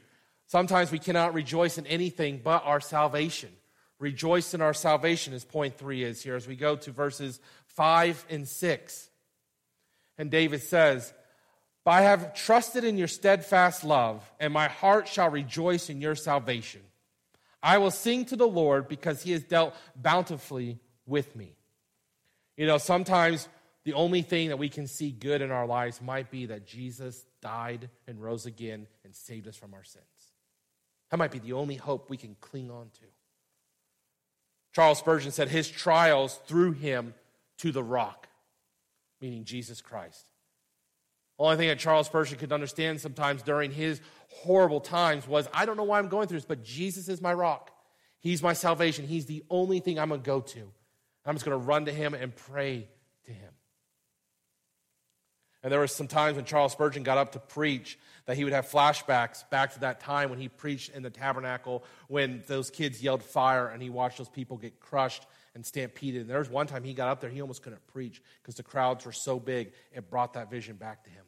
Sometimes 0.45 0.91
we 0.91 0.99
cannot 0.99 1.33
rejoice 1.33 1.79
in 1.79 1.87
anything 1.87 2.41
but 2.43 2.63
our 2.63 2.79
salvation. 2.79 3.49
Rejoice 3.97 4.53
in 4.53 4.61
our 4.61 4.75
salvation, 4.75 5.33
as 5.33 5.43
point 5.43 5.79
three 5.79 6.03
is 6.03 6.21
here, 6.21 6.35
as 6.35 6.47
we 6.47 6.55
go 6.55 6.75
to 6.75 6.91
verses 6.91 7.39
five 7.65 8.23
and 8.29 8.47
six. 8.47 9.09
And 10.19 10.29
David 10.29 10.61
says, 10.61 11.11
But 11.83 11.91
I 11.91 12.01
have 12.01 12.35
trusted 12.35 12.83
in 12.83 12.99
your 12.99 13.07
steadfast 13.07 13.83
love, 13.83 14.31
and 14.39 14.53
my 14.53 14.67
heart 14.67 15.07
shall 15.07 15.31
rejoice 15.31 15.89
in 15.89 15.99
your 15.99 16.13
salvation. 16.13 16.81
I 17.63 17.79
will 17.79 17.89
sing 17.89 18.25
to 18.25 18.35
the 18.35 18.47
Lord 18.47 18.87
because 18.87 19.23
he 19.23 19.31
has 19.31 19.41
dealt 19.41 19.73
bountifully 19.95 20.77
with 21.07 21.35
me. 21.35 21.55
You 22.57 22.67
know, 22.67 22.77
sometimes 22.77 23.49
the 23.85 23.93
only 23.93 24.21
thing 24.21 24.49
that 24.49 24.57
we 24.57 24.69
can 24.69 24.87
see 24.87 25.11
good 25.11 25.41
in 25.41 25.51
our 25.51 25.67
lives 25.67 26.01
might 26.01 26.31
be 26.31 26.45
that 26.47 26.65
Jesus 26.65 27.25
died 27.41 27.89
and 28.07 28.21
rose 28.21 28.45
again 28.45 28.87
and 29.03 29.13
saved 29.13 29.47
us 29.47 29.57
from 29.57 29.73
our 29.73 29.83
sins. 29.83 30.05
That 31.11 31.17
might 31.17 31.31
be 31.31 31.39
the 31.39 31.53
only 31.53 31.75
hope 31.75 32.09
we 32.09 32.17
can 32.17 32.35
cling 32.39 32.71
on 32.71 32.89
to. 32.93 33.05
Charles 34.73 34.99
Spurgeon 34.99 35.31
said 35.31 35.49
his 35.49 35.69
trials 35.69 36.39
threw 36.47 36.71
him 36.71 37.13
to 37.59 37.71
the 37.71 37.83
rock. 37.83 38.27
meaning 39.21 39.45
Jesus 39.45 39.79
Christ. 39.79 40.25
The 41.37 41.45
only 41.45 41.57
thing 41.57 41.67
that 41.69 41.79
Charles 41.79 42.07
Spurgeon 42.07 42.37
could 42.37 42.51
understand 42.51 42.99
sometimes 42.99 43.41
during 43.41 43.71
his 43.71 44.01
horrible 44.29 44.81
times 44.81 45.27
was 45.27 45.47
I 45.53 45.65
don't 45.65 45.77
know 45.77 45.83
why 45.83 45.99
I'm 45.99 46.09
going 46.09 46.27
through 46.27 46.39
this, 46.39 46.45
but 46.45 46.63
Jesus 46.63 47.07
is 47.07 47.21
my 47.21 47.33
rock. 47.33 47.71
He's 48.19 48.43
my 48.43 48.53
salvation. 48.53 49.07
He's 49.07 49.25
the 49.25 49.43
only 49.49 49.79
thing 49.79 49.99
I'm 49.99 50.09
going 50.09 50.21
to 50.21 50.25
go 50.25 50.41
to. 50.41 50.71
I'm 51.25 51.35
just 51.35 51.45
going 51.45 51.59
to 51.59 51.65
run 51.65 51.85
to 51.85 51.93
him 51.93 52.13
and 52.13 52.35
pray 52.35 52.87
to 53.25 53.31
him. 53.31 53.52
And 55.63 55.71
there 55.71 55.79
were 55.79 55.87
some 55.87 56.07
times 56.07 56.35
when 56.35 56.45
Charles 56.45 56.73
Spurgeon 56.73 57.03
got 57.03 57.17
up 57.17 57.31
to 57.31 57.39
preach 57.39 57.97
that 58.25 58.35
he 58.35 58.43
would 58.43 58.53
have 58.53 58.69
flashbacks 58.69 59.49
back 59.49 59.73
to 59.73 59.79
that 59.81 60.01
time 60.01 60.29
when 60.29 60.39
he 60.39 60.49
preached 60.49 60.93
in 60.93 61.03
the 61.03 61.09
tabernacle 61.09 61.83
when 62.07 62.43
those 62.47 62.69
kids 62.69 63.01
yelled 63.01 63.23
fire 63.23 63.67
and 63.67 63.81
he 63.81 63.89
watched 63.89 64.17
those 64.17 64.29
people 64.29 64.57
get 64.57 64.79
crushed 64.79 65.25
and 65.55 65.65
stampeded. 65.65 66.21
And 66.21 66.29
there 66.29 66.39
was 66.39 66.49
one 66.49 66.67
time 66.67 66.83
he 66.83 66.93
got 66.93 67.09
up 67.09 67.21
there, 67.21 67.29
he 67.29 67.41
almost 67.41 67.63
couldn't 67.63 67.85
preach 67.87 68.21
because 68.41 68.55
the 68.55 68.63
crowds 68.63 69.05
were 69.05 69.11
so 69.13 69.39
big, 69.39 69.71
it 69.93 70.09
brought 70.09 70.33
that 70.33 70.51
vision 70.51 70.75
back 70.75 71.03
to 71.05 71.09
him. 71.09 71.23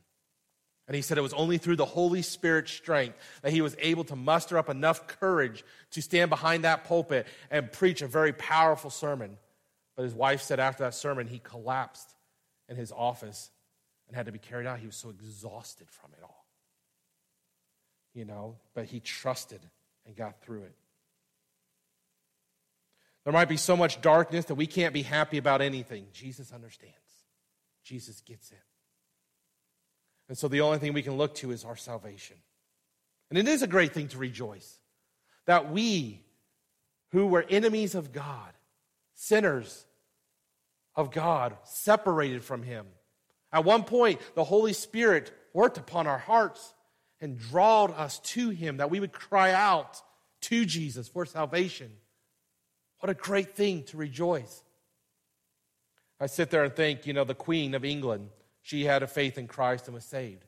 And 0.88 0.96
he 0.96 1.02
said 1.02 1.18
it 1.18 1.22
was 1.22 1.34
only 1.34 1.58
through 1.58 1.78
the 1.78 1.86
Holy 1.86 2.22
Spirit's 2.22 2.72
strength 2.72 3.18
that 3.42 3.52
he 3.52 3.62
was 3.62 3.76
able 3.80 4.04
to 4.06 4.16
muster 4.16 4.58
up 4.58 4.70
enough 4.70 5.08
courage 5.08 5.64
to 5.92 6.02
stand 6.02 6.30
behind 6.30 6.64
that 6.64 6.84
pulpit 6.84 7.26
and 7.50 7.72
preach 7.72 8.02
a 8.02 8.08
very 8.08 8.34
powerful 8.34 8.92
sermon. 8.92 9.38
But 9.96 10.04
his 10.04 10.14
wife 10.14 10.42
said 10.42 10.60
after 10.60 10.84
that 10.84 10.94
sermon, 10.94 11.28
he 11.28 11.40
collapsed 11.40 12.14
in 12.70 12.76
his 12.76 12.92
office 12.92 13.50
and 14.08 14.16
had 14.16 14.26
to 14.28 14.32
be 14.32 14.40
carried 14.40 14.68
out. 14.68 14.80
He 14.80 14.88
was 14.88 14.96
so 14.96 15.10
exhausted 15.10 15.88
from 15.90 16.12
it 16.18 16.24
all. 16.24 16.46
You 18.14 18.26
know, 18.26 18.58
but 18.74 18.86
he 18.86 19.00
trusted 19.00 19.62
and 20.06 20.16
got 20.16 20.42
through 20.42 20.64
it. 20.64 20.76
There 23.24 23.34
might 23.34 23.50
be 23.50 23.58
so 23.58 23.76
much 23.76 24.02
darkness 24.02 24.46
that 24.46 24.56
we 24.56 24.68
can't 24.68 24.94
be 24.94 25.02
happy 25.02 25.38
about 25.38 25.62
anything. 25.62 26.06
Jesus 26.14 26.54
understands, 26.54 26.96
Jesus 27.84 28.22
gets 28.22 28.52
it. 28.52 28.62
And 30.30 30.38
so 30.38 30.48
the 30.48 30.62
only 30.62 30.80
thing 30.80 30.94
we 30.94 31.04
can 31.04 31.18
look 31.18 31.36
to 31.36 31.52
is 31.52 31.66
our 31.66 31.76
salvation. 31.76 32.38
And 33.30 33.38
it 33.38 33.48
is 33.48 33.62
a 33.62 33.68
great 33.68 33.94
thing 33.94 34.08
to 34.10 34.18
rejoice 34.18 34.80
that 35.46 35.72
we, 35.72 36.22
who 37.12 37.28
were 37.28 37.46
enemies 37.50 37.96
of 37.96 38.12
God, 38.12 38.52
sinners 39.14 39.86
of 40.96 41.12
God, 41.12 41.56
separated 41.64 42.44
from 42.44 42.64
Him, 42.64 42.86
at 43.56 43.64
one 43.64 43.84
point, 43.84 44.20
the 44.36 44.44
Holy 44.44 44.74
Spirit 44.74 45.32
worked 45.54 45.78
upon 45.78 46.08
our 46.08 46.18
hearts 46.18 46.74
and 47.22 47.40
drawed 47.40 47.92
us 47.92 48.20
to 48.20 48.50
Him 48.50 48.78
that 48.78 48.92
we 48.92 49.00
would 49.00 49.14
cry 49.14 49.54
out 49.54 50.02
to 50.42 50.66
Jesus 50.66 51.08
for 51.08 51.26
salvation. 51.26 51.90
What 53.00 53.10
a 53.10 53.14
great 53.14 53.56
thing 53.56 53.84
to 53.84 53.98
rejoice. 53.98 54.62
I 56.20 56.26
sit 56.26 56.50
there 56.50 56.66
and 56.66 56.76
think, 56.76 57.08
you 57.08 57.14
know, 57.14 57.24
the 57.24 57.34
Queen 57.34 57.76
of 57.76 57.86
England, 57.86 58.30
she 58.62 58.84
had 58.84 59.04
a 59.04 59.08
faith 59.08 59.38
in 59.38 59.48
Christ 59.48 59.88
and 59.88 59.96
was 59.96 60.04
saved. 60.04 60.44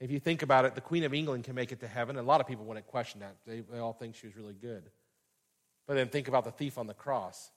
If 0.00 0.10
you 0.10 0.18
think 0.18 0.42
about 0.42 0.64
it, 0.64 0.74
the 0.74 0.80
Queen 0.80 1.04
of 1.04 1.14
England 1.14 1.44
can 1.44 1.54
make 1.54 1.70
it 1.70 1.78
to 1.78 1.86
heaven. 1.86 2.16
A 2.16 2.22
lot 2.22 2.40
of 2.40 2.48
people 2.48 2.64
wouldn't 2.64 2.88
question 2.88 3.20
that. 3.20 3.36
They, 3.46 3.60
they 3.60 3.78
all 3.78 3.92
think 3.92 4.16
she 4.16 4.26
was 4.26 4.34
really 4.34 4.54
good. 4.54 4.90
But 5.86 5.94
then 5.94 6.08
think 6.08 6.26
about 6.26 6.42
the 6.42 6.50
thief 6.50 6.76
on 6.76 6.88
the 6.88 6.94
cross. 6.94 7.52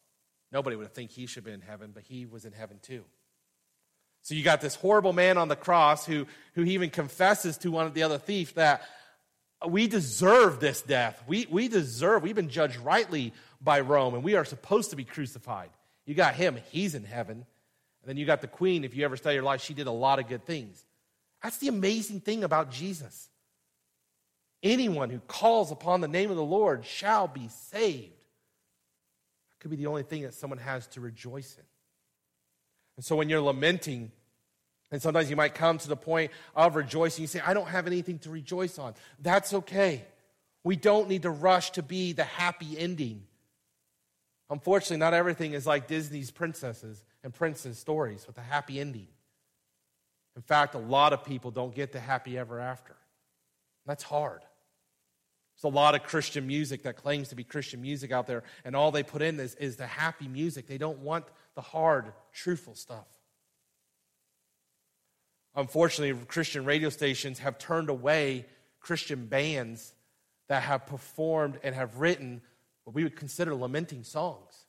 Nobody 0.51 0.75
would 0.75 0.93
think 0.93 1.09
he 1.09 1.25
should 1.25 1.43
be 1.43 1.53
in 1.53 1.61
heaven, 1.61 1.89
but 1.91 2.03
he 2.03 2.27
was 2.27 2.45
in 2.45 2.53
heaven 2.53 2.77
too. 2.83 3.03
So 4.25 4.33
you 4.33 4.41
got 4.41 4.59
this 4.59 4.73
horrible 4.73 5.13
man 5.13 5.37
on 5.37 5.49
the 5.49 5.55
cross 5.55 6.03
who, 6.03 6.25
who 6.55 6.63
even 6.63 6.89
confesses 6.89 7.59
to 7.59 7.69
one 7.69 7.85
of 7.85 7.93
the 7.93 8.01
other 8.01 8.17
thief 8.17 8.55
that 8.55 8.81
we 9.67 9.85
deserve 9.85 10.59
this 10.59 10.81
death. 10.81 11.23
We, 11.27 11.45
we 11.47 11.67
deserve, 11.67 12.23
we've 12.23 12.35
been 12.35 12.49
judged 12.49 12.77
rightly 12.77 13.33
by 13.61 13.81
Rome, 13.81 14.15
and 14.15 14.23
we 14.23 14.33
are 14.33 14.43
supposed 14.43 14.89
to 14.89 14.95
be 14.95 15.03
crucified. 15.03 15.69
You 16.07 16.15
got 16.15 16.33
him, 16.33 16.57
he's 16.71 16.95
in 16.95 17.03
heaven. 17.03 17.35
And 17.35 18.07
then 18.07 18.17
you 18.17 18.25
got 18.25 18.41
the 18.41 18.47
queen, 18.47 18.83
if 18.83 18.95
you 18.95 19.05
ever 19.05 19.15
study 19.15 19.35
her 19.35 19.43
life, 19.43 19.61
she 19.61 19.75
did 19.75 19.85
a 19.85 19.91
lot 19.91 20.17
of 20.17 20.27
good 20.27 20.43
things. 20.43 20.83
That's 21.43 21.59
the 21.59 21.67
amazing 21.67 22.21
thing 22.21 22.43
about 22.43 22.71
Jesus. 22.71 23.29
Anyone 24.63 25.11
who 25.11 25.19
calls 25.19 25.71
upon 25.71 26.01
the 26.01 26.07
name 26.07 26.31
of 26.31 26.35
the 26.35 26.43
Lord 26.43 26.83
shall 26.83 27.27
be 27.27 27.47
saved. 27.49 28.09
That 28.09 29.59
could 29.59 29.69
be 29.69 29.77
the 29.77 29.85
only 29.85 30.01
thing 30.01 30.23
that 30.23 30.33
someone 30.33 30.57
has 30.57 30.87
to 30.87 30.99
rejoice 30.99 31.55
in. 31.59 31.63
And 32.95 33.05
so 33.05 33.15
when 33.15 33.29
you're 33.29 33.41
lamenting, 33.41 34.11
and 34.91 35.01
sometimes 35.01 35.29
you 35.29 35.35
might 35.35 35.53
come 35.53 35.77
to 35.79 35.87
the 35.87 35.97
point 35.97 36.31
of 36.55 36.75
rejoicing, 36.75 37.23
you 37.23 37.27
say, 37.27 37.41
I 37.45 37.53
don't 37.53 37.67
have 37.67 37.87
anything 37.87 38.19
to 38.19 38.29
rejoice 38.29 38.79
on. 38.79 38.93
That's 39.19 39.53
okay. 39.53 40.03
We 40.63 40.75
don't 40.75 41.09
need 41.09 41.23
to 41.23 41.29
rush 41.29 41.71
to 41.71 41.83
be 41.83 42.13
the 42.13 42.23
happy 42.23 42.77
ending. 42.77 43.23
Unfortunately, 44.49 44.97
not 44.97 45.13
everything 45.13 45.53
is 45.53 45.65
like 45.65 45.87
Disney's 45.87 46.31
princesses 46.31 47.03
and 47.23 47.33
princes 47.33 47.77
stories 47.77 48.25
with 48.27 48.37
a 48.37 48.41
happy 48.41 48.79
ending. 48.79 49.07
In 50.35 50.41
fact, 50.41 50.75
a 50.75 50.79
lot 50.79 51.13
of 51.13 51.23
people 51.23 51.51
don't 51.51 51.73
get 51.73 51.91
the 51.91 51.99
happy 51.99 52.37
ever 52.37 52.59
after. 52.59 52.95
That's 53.85 54.03
hard. 54.03 54.41
There's 55.55 55.71
a 55.71 55.75
lot 55.75 55.95
of 55.95 56.03
Christian 56.03 56.45
music 56.47 56.83
that 56.83 56.97
claims 56.97 57.29
to 57.29 57.35
be 57.35 57.43
Christian 57.43 57.81
music 57.81 58.11
out 58.11 58.27
there, 58.27 58.43
and 58.63 58.75
all 58.75 58.91
they 58.91 59.03
put 59.03 59.21
in 59.21 59.39
is, 59.39 59.55
is 59.55 59.77
the 59.77 59.87
happy 59.87 60.27
music. 60.27 60.67
They 60.67 60.77
don't 60.77 60.99
want 60.99 61.25
the 61.55 61.61
hard, 61.61 62.11
truthful 62.33 62.75
stuff. 62.75 63.07
Unfortunately, 65.55 66.25
Christian 66.25 66.65
radio 66.65 66.89
stations 66.89 67.39
have 67.39 67.57
turned 67.57 67.89
away 67.89 68.45
Christian 68.81 69.27
bands 69.27 69.93
that 70.49 70.63
have 70.63 70.85
performed 70.85 71.59
and 71.63 71.73
have 71.73 71.97
written 71.99 72.41
what 72.83 72.93
we 72.93 73.03
would 73.03 73.15
consider 73.15 73.55
lamenting 73.55 74.03
songs. 74.03 74.65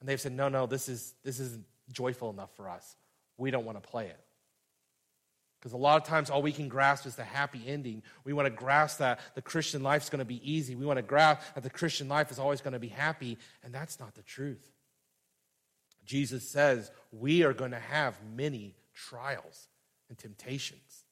And 0.00 0.08
they've 0.08 0.20
said, 0.20 0.32
no, 0.32 0.48
no, 0.48 0.66
this, 0.66 0.88
is, 0.88 1.14
this 1.22 1.38
isn't 1.38 1.64
joyful 1.92 2.30
enough 2.30 2.56
for 2.56 2.68
us. 2.68 2.96
We 3.36 3.50
don't 3.50 3.64
want 3.64 3.80
to 3.80 3.88
play 3.88 4.06
it. 4.06 4.18
Because 5.62 5.74
a 5.74 5.76
lot 5.76 6.02
of 6.02 6.08
times 6.08 6.28
all 6.28 6.42
we 6.42 6.50
can 6.50 6.66
grasp 6.66 7.06
is 7.06 7.14
the 7.14 7.22
happy 7.22 7.62
ending. 7.68 8.02
We 8.24 8.32
want 8.32 8.46
to 8.46 8.50
grasp 8.50 8.98
that 8.98 9.20
the 9.36 9.42
Christian 9.42 9.84
life 9.84 10.02
is 10.02 10.10
going 10.10 10.18
to 10.18 10.24
be 10.24 10.40
easy. 10.42 10.74
We 10.74 10.84
want 10.84 10.96
to 10.96 11.04
grasp 11.04 11.54
that 11.54 11.62
the 11.62 11.70
Christian 11.70 12.08
life 12.08 12.32
is 12.32 12.40
always 12.40 12.60
going 12.60 12.72
to 12.72 12.80
be 12.80 12.88
happy, 12.88 13.38
and 13.62 13.72
that's 13.72 14.00
not 14.00 14.16
the 14.16 14.22
truth. 14.22 14.72
Jesus 16.04 16.50
says 16.50 16.90
we 17.12 17.44
are 17.44 17.52
going 17.52 17.70
to 17.70 17.78
have 17.78 18.18
many 18.34 18.74
trials 18.92 19.68
and 20.08 20.18
temptations. 20.18 21.04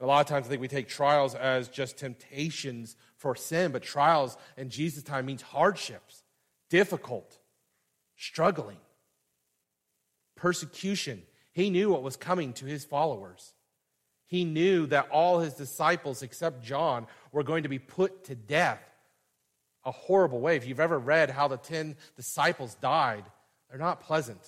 A 0.00 0.06
lot 0.06 0.20
of 0.20 0.28
times 0.28 0.46
I 0.46 0.50
think 0.50 0.60
we 0.60 0.68
take 0.68 0.86
trials 0.86 1.34
as 1.34 1.68
just 1.68 1.98
temptations 1.98 2.94
for 3.16 3.34
sin, 3.34 3.72
but 3.72 3.82
trials 3.82 4.36
in 4.56 4.70
Jesus' 4.70 5.02
time 5.02 5.26
means 5.26 5.42
hardships, 5.42 6.22
difficult, 6.70 7.36
struggling, 8.16 8.76
persecution. 10.36 11.22
He 11.58 11.70
knew 11.70 11.90
what 11.90 12.04
was 12.04 12.16
coming 12.16 12.52
to 12.52 12.66
his 12.66 12.84
followers. 12.84 13.52
He 14.28 14.44
knew 14.44 14.86
that 14.86 15.08
all 15.10 15.40
his 15.40 15.54
disciples, 15.54 16.22
except 16.22 16.62
John, 16.62 17.08
were 17.32 17.42
going 17.42 17.64
to 17.64 17.68
be 17.68 17.80
put 17.80 18.26
to 18.26 18.36
death 18.36 18.80
a 19.84 19.90
horrible 19.90 20.38
way. 20.38 20.54
If 20.54 20.68
you've 20.68 20.78
ever 20.78 20.96
read 20.96 21.30
how 21.30 21.48
the 21.48 21.56
10 21.56 21.96
disciples 22.14 22.76
died, 22.76 23.24
they're 23.68 23.76
not 23.76 24.02
pleasant. 24.02 24.38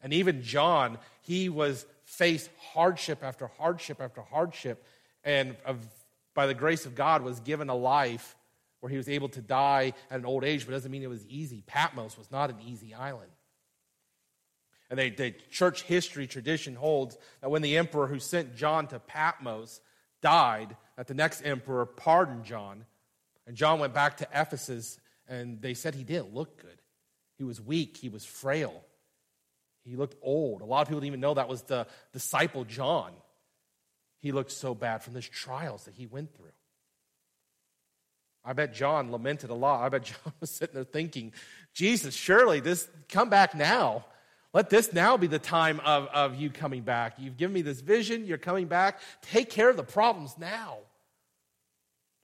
And 0.00 0.12
even 0.12 0.42
John, 0.44 0.98
he 1.22 1.48
was 1.48 1.84
faced 2.04 2.48
hardship 2.72 3.24
after 3.24 3.48
hardship 3.48 4.00
after 4.00 4.22
hardship, 4.22 4.86
and 5.24 5.56
of, 5.64 5.84
by 6.32 6.46
the 6.46 6.54
grace 6.54 6.86
of 6.86 6.94
God 6.94 7.22
was 7.22 7.40
given 7.40 7.68
a 7.70 7.74
life 7.74 8.36
where 8.78 8.90
he 8.90 8.98
was 8.98 9.08
able 9.08 9.30
to 9.30 9.40
die 9.40 9.94
at 10.12 10.20
an 10.20 10.26
old 10.26 10.44
age, 10.44 10.64
but 10.64 10.70
doesn't 10.70 10.92
mean 10.92 11.02
it 11.02 11.10
was 11.10 11.26
easy. 11.26 11.64
Patmos 11.66 12.16
was 12.16 12.30
not 12.30 12.50
an 12.50 12.58
easy 12.64 12.94
island. 12.94 13.32
And 14.90 14.98
they, 14.98 15.10
the 15.10 15.34
church 15.50 15.82
history 15.82 16.26
tradition 16.26 16.74
holds 16.74 17.16
that 17.40 17.50
when 17.50 17.62
the 17.62 17.76
emperor 17.76 18.06
who 18.06 18.18
sent 18.18 18.56
John 18.56 18.86
to 18.88 18.98
Patmos 18.98 19.80
died, 20.22 20.76
that 20.96 21.06
the 21.06 21.14
next 21.14 21.42
emperor 21.42 21.84
pardoned 21.86 22.44
John. 22.44 22.84
And 23.46 23.56
John 23.56 23.80
went 23.80 23.94
back 23.94 24.18
to 24.18 24.28
Ephesus, 24.34 24.98
and 25.28 25.60
they 25.60 25.74
said 25.74 25.94
he 25.94 26.04
didn't 26.04 26.34
look 26.34 26.60
good. 26.60 26.80
He 27.36 27.44
was 27.44 27.60
weak, 27.60 27.96
he 27.96 28.08
was 28.08 28.24
frail, 28.24 28.82
he 29.84 29.96
looked 29.96 30.16
old. 30.22 30.60
A 30.60 30.64
lot 30.64 30.82
of 30.82 30.88
people 30.88 31.00
didn't 31.00 31.08
even 31.08 31.20
know 31.20 31.34
that 31.34 31.48
was 31.48 31.62
the 31.62 31.86
disciple 32.12 32.64
John. 32.64 33.12
He 34.20 34.32
looked 34.32 34.50
so 34.50 34.74
bad 34.74 35.02
from 35.02 35.14
the 35.14 35.22
trials 35.22 35.84
that 35.84 35.94
he 35.94 36.06
went 36.06 36.34
through. 36.34 36.46
I 38.44 38.52
bet 38.54 38.74
John 38.74 39.12
lamented 39.12 39.50
a 39.50 39.54
lot. 39.54 39.84
I 39.84 39.88
bet 39.88 40.04
John 40.24 40.32
was 40.40 40.50
sitting 40.50 40.74
there 40.74 40.84
thinking, 40.84 41.32
Jesus, 41.74 42.14
surely 42.14 42.60
this, 42.60 42.88
come 43.08 43.30
back 43.30 43.54
now. 43.54 44.04
Let 44.58 44.70
this 44.70 44.92
now 44.92 45.16
be 45.16 45.28
the 45.28 45.38
time 45.38 45.78
of, 45.84 46.08
of 46.08 46.34
you 46.34 46.50
coming 46.50 46.82
back. 46.82 47.14
You've 47.16 47.36
given 47.36 47.54
me 47.54 47.62
this 47.62 47.80
vision, 47.80 48.26
you're 48.26 48.38
coming 48.38 48.66
back. 48.66 48.98
Take 49.22 49.50
care 49.50 49.70
of 49.70 49.76
the 49.76 49.84
problems 49.84 50.36
now. 50.36 50.78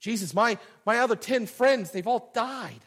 Jesus, 0.01 0.33
my, 0.33 0.57
my 0.85 0.97
other 0.99 1.15
10 1.15 1.45
friends, 1.45 1.91
they've 1.91 2.05
all 2.05 2.29
died. 2.33 2.81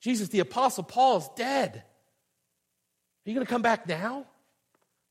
Jesus, 0.00 0.30
the 0.30 0.40
Apostle 0.40 0.82
Paul 0.82 1.18
is 1.18 1.28
dead. 1.36 1.76
Are 1.76 3.30
you 3.30 3.36
going 3.36 3.46
to 3.46 3.52
come 3.52 3.62
back 3.62 3.86
now? 3.86 4.26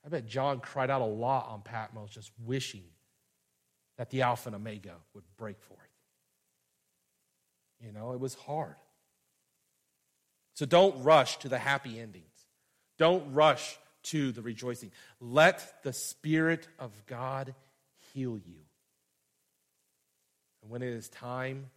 I 0.05 0.09
bet 0.09 0.27
John 0.27 0.59
cried 0.59 0.89
out 0.89 1.01
a 1.01 1.05
lot 1.05 1.47
on 1.47 1.61
Patmos, 1.61 2.09
just 2.09 2.29
wishing 2.43 2.83
that 3.97 4.09
the 4.09 4.23
Alpha 4.23 4.49
and 4.49 4.55
Omega 4.57 4.95
would 5.13 5.23
break 5.37 5.61
forth. 5.61 5.79
You 7.81 7.93
know, 7.93 8.11
it 8.11 8.19
was 8.19 8.33
hard. 8.33 8.75
So 10.55 10.65
don't 10.65 11.05
rush 11.05 11.37
to 11.37 11.47
the 11.47 11.57
happy 11.57 11.97
endings. 11.97 12.28
Don't 12.99 13.33
rush 13.33 13.79
to 14.03 14.31
the 14.31 14.41
rejoicing. 14.41 14.91
Let 15.19 15.83
the 15.83 15.93
Spirit 15.93 16.67
of 16.77 16.91
God 17.07 17.55
heal 18.13 18.37
you. 18.37 18.61
And 20.61 20.69
when 20.69 20.83
it 20.83 20.89
is 20.89 21.09
time 21.09 21.71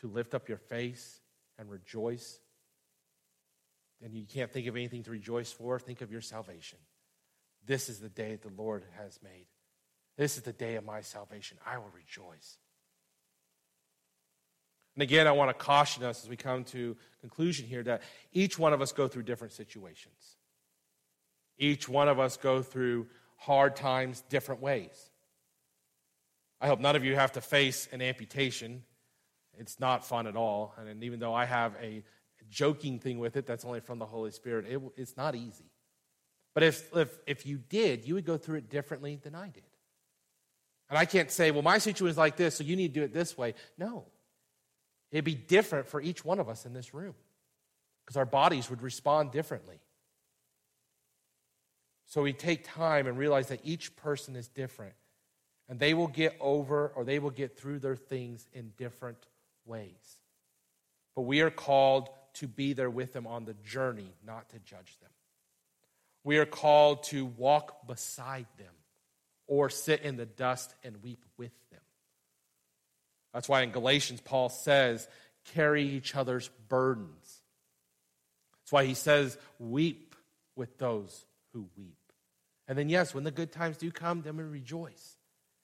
to 0.00 0.06
lift 0.06 0.34
up 0.34 0.48
your 0.48 0.58
face 0.58 1.20
and 1.58 1.68
rejoice, 1.68 2.38
and 4.02 4.14
you 4.14 4.24
can't 4.24 4.50
think 4.50 4.66
of 4.66 4.76
anything 4.76 5.02
to 5.04 5.10
rejoice 5.10 5.52
for, 5.52 5.78
think 5.78 6.00
of 6.00 6.10
your 6.10 6.20
salvation. 6.20 6.78
This 7.66 7.88
is 7.88 8.00
the 8.00 8.08
day 8.08 8.30
that 8.30 8.42
the 8.42 8.62
Lord 8.62 8.84
has 8.98 9.18
made. 9.22 9.46
This 10.16 10.36
is 10.36 10.42
the 10.42 10.52
day 10.52 10.76
of 10.76 10.84
my 10.84 11.00
salvation. 11.00 11.58
I 11.66 11.78
will 11.78 11.90
rejoice. 11.94 12.58
And 14.94 15.02
again, 15.02 15.26
I 15.26 15.32
want 15.32 15.50
to 15.50 15.54
caution 15.54 16.04
us 16.04 16.22
as 16.22 16.28
we 16.28 16.36
come 16.36 16.64
to 16.64 16.96
conclusion 17.20 17.66
here 17.66 17.82
that 17.84 18.02
each 18.32 18.58
one 18.58 18.72
of 18.72 18.82
us 18.82 18.92
go 18.92 19.08
through 19.08 19.22
different 19.22 19.54
situations. 19.54 20.36
Each 21.62 21.88
one 21.88 22.08
of 22.08 22.18
us 22.18 22.36
go 22.36 22.60
through 22.60 23.06
hard 23.36 23.76
times 23.76 24.24
different 24.28 24.60
ways. 24.60 25.10
I 26.60 26.66
hope 26.66 26.80
none 26.80 26.96
of 26.96 27.04
you 27.04 27.14
have 27.14 27.30
to 27.32 27.40
face 27.40 27.88
an 27.92 28.02
amputation. 28.02 28.82
It's 29.56 29.78
not 29.78 30.04
fun 30.04 30.26
at 30.26 30.34
all. 30.34 30.74
And 30.76 31.04
even 31.04 31.20
though 31.20 31.32
I 31.32 31.44
have 31.44 31.76
a 31.80 32.02
joking 32.50 32.98
thing 32.98 33.20
with 33.20 33.36
it 33.36 33.46
that's 33.46 33.64
only 33.64 33.78
from 33.78 34.00
the 34.00 34.06
Holy 34.06 34.32
Spirit, 34.32 34.66
it, 34.68 34.82
it's 34.96 35.16
not 35.16 35.36
easy. 35.36 35.70
But 36.52 36.64
if, 36.64 36.96
if, 36.96 37.16
if 37.28 37.46
you 37.46 37.58
did, 37.58 38.08
you 38.08 38.14
would 38.14 38.26
go 38.26 38.36
through 38.36 38.58
it 38.58 38.68
differently 38.68 39.20
than 39.22 39.36
I 39.36 39.46
did. 39.48 39.62
And 40.90 40.98
I 40.98 41.04
can't 41.04 41.30
say, 41.30 41.52
well, 41.52 41.62
my 41.62 41.78
situation 41.78 42.10
is 42.10 42.18
like 42.18 42.36
this, 42.36 42.56
so 42.56 42.64
you 42.64 42.74
need 42.74 42.92
to 42.92 43.00
do 43.00 43.04
it 43.04 43.14
this 43.14 43.38
way. 43.38 43.54
No. 43.78 44.06
It'd 45.12 45.24
be 45.24 45.36
different 45.36 45.86
for 45.86 46.00
each 46.00 46.24
one 46.24 46.40
of 46.40 46.48
us 46.48 46.66
in 46.66 46.72
this 46.72 46.92
room 46.92 47.14
because 48.04 48.16
our 48.16 48.26
bodies 48.26 48.68
would 48.68 48.82
respond 48.82 49.30
differently. 49.30 49.78
So 52.12 52.20
we 52.20 52.34
take 52.34 52.68
time 52.68 53.06
and 53.06 53.16
realize 53.16 53.48
that 53.48 53.60
each 53.64 53.96
person 53.96 54.36
is 54.36 54.46
different 54.46 54.92
and 55.66 55.80
they 55.80 55.94
will 55.94 56.08
get 56.08 56.36
over 56.40 56.88
or 56.88 57.04
they 57.04 57.18
will 57.18 57.30
get 57.30 57.56
through 57.56 57.78
their 57.78 57.96
things 57.96 58.46
in 58.52 58.74
different 58.76 59.16
ways. 59.64 60.18
But 61.16 61.22
we 61.22 61.40
are 61.40 61.48
called 61.48 62.10
to 62.34 62.46
be 62.46 62.74
there 62.74 62.90
with 62.90 63.14
them 63.14 63.26
on 63.26 63.46
the 63.46 63.54
journey, 63.54 64.12
not 64.26 64.50
to 64.50 64.58
judge 64.58 64.98
them. 65.00 65.08
We 66.22 66.36
are 66.36 66.44
called 66.44 67.04
to 67.04 67.24
walk 67.24 67.86
beside 67.86 68.44
them 68.58 68.74
or 69.46 69.70
sit 69.70 70.02
in 70.02 70.18
the 70.18 70.26
dust 70.26 70.74
and 70.84 71.02
weep 71.02 71.24
with 71.38 71.52
them. 71.70 71.80
That's 73.32 73.48
why 73.48 73.62
in 73.62 73.70
Galatians, 73.70 74.20
Paul 74.20 74.50
says, 74.50 75.08
carry 75.54 75.84
each 75.84 76.14
other's 76.14 76.50
burdens. 76.68 77.40
That's 78.60 78.72
why 78.72 78.84
he 78.84 78.92
says, 78.92 79.38
weep 79.58 80.14
with 80.56 80.76
those 80.76 81.24
who 81.54 81.70
weep. 81.78 81.96
And 82.68 82.78
then, 82.78 82.88
yes, 82.88 83.14
when 83.14 83.24
the 83.24 83.30
good 83.30 83.52
times 83.52 83.76
do 83.76 83.90
come, 83.90 84.22
then 84.22 84.36
we 84.36 84.44
rejoice. 84.44 85.16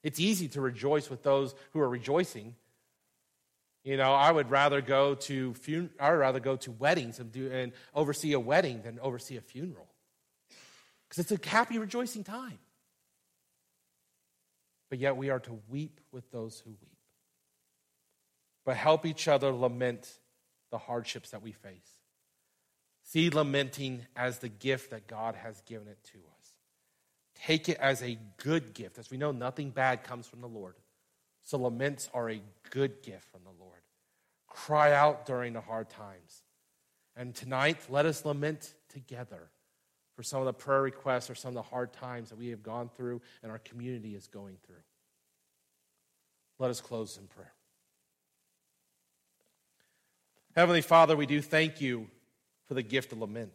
It's 0.02 0.20
easy 0.20 0.48
to 0.48 0.60
rejoice 0.60 1.10
with 1.10 1.22
those 1.22 1.54
who 1.72 1.80
are 1.80 1.88
rejoicing. 1.88 2.54
You 3.84 3.96
know, 3.96 4.12
I 4.12 4.30
would 4.30 4.50
rather 4.50 4.80
go 4.80 5.14
to 5.14 5.54
fun- 5.54 5.90
I 5.98 6.10
would 6.10 6.18
rather 6.18 6.40
go 6.40 6.56
to 6.56 6.72
weddings 6.72 7.20
and, 7.20 7.32
do, 7.32 7.50
and 7.50 7.72
oversee 7.94 8.32
a 8.32 8.40
wedding 8.40 8.82
than 8.82 8.98
oversee 9.00 9.36
a 9.36 9.40
funeral 9.40 9.88
because 11.08 11.30
it's 11.30 11.44
a 11.44 11.48
happy, 11.48 11.78
rejoicing 11.78 12.24
time. 12.24 12.58
But 14.90 14.98
yet 14.98 15.16
we 15.16 15.30
are 15.30 15.40
to 15.40 15.60
weep 15.68 16.00
with 16.12 16.30
those 16.30 16.60
who 16.60 16.70
weep 16.70 16.98
but 18.68 18.76
help 18.76 19.06
each 19.06 19.28
other 19.28 19.50
lament 19.50 20.06
the 20.70 20.76
hardships 20.76 21.30
that 21.30 21.40
we 21.40 21.52
face. 21.52 21.88
See 23.02 23.30
lamenting 23.30 24.04
as 24.14 24.40
the 24.40 24.50
gift 24.50 24.90
that 24.90 25.06
God 25.06 25.36
has 25.36 25.62
given 25.62 25.88
it 25.88 25.96
to 26.12 26.18
us. 26.18 26.37
Take 27.44 27.68
it 27.68 27.78
as 27.78 28.02
a 28.02 28.18
good 28.38 28.74
gift. 28.74 28.98
As 28.98 29.10
we 29.10 29.16
know, 29.16 29.32
nothing 29.32 29.70
bad 29.70 30.04
comes 30.04 30.26
from 30.26 30.40
the 30.40 30.48
Lord. 30.48 30.74
So 31.44 31.56
laments 31.56 32.10
are 32.12 32.28
a 32.28 32.42
good 32.70 33.02
gift 33.02 33.30
from 33.30 33.40
the 33.44 33.62
Lord. 33.62 33.80
Cry 34.48 34.92
out 34.92 35.24
during 35.24 35.52
the 35.52 35.60
hard 35.60 35.88
times. 35.88 36.42
And 37.16 37.34
tonight, 37.34 37.78
let 37.88 38.06
us 38.06 38.24
lament 38.24 38.74
together 38.88 39.50
for 40.14 40.22
some 40.22 40.40
of 40.40 40.46
the 40.46 40.52
prayer 40.52 40.82
requests 40.82 41.30
or 41.30 41.34
some 41.34 41.50
of 41.50 41.54
the 41.54 41.62
hard 41.62 41.92
times 41.92 42.30
that 42.30 42.38
we 42.38 42.48
have 42.48 42.62
gone 42.62 42.88
through 42.88 43.22
and 43.42 43.52
our 43.52 43.58
community 43.58 44.14
is 44.14 44.26
going 44.26 44.56
through. 44.66 44.82
Let 46.58 46.70
us 46.70 46.80
close 46.80 47.16
in 47.16 47.28
prayer. 47.28 47.52
Heavenly 50.56 50.80
Father, 50.80 51.16
we 51.16 51.26
do 51.26 51.40
thank 51.40 51.80
you 51.80 52.08
for 52.66 52.74
the 52.74 52.82
gift 52.82 53.12
of 53.12 53.18
lament. 53.20 53.52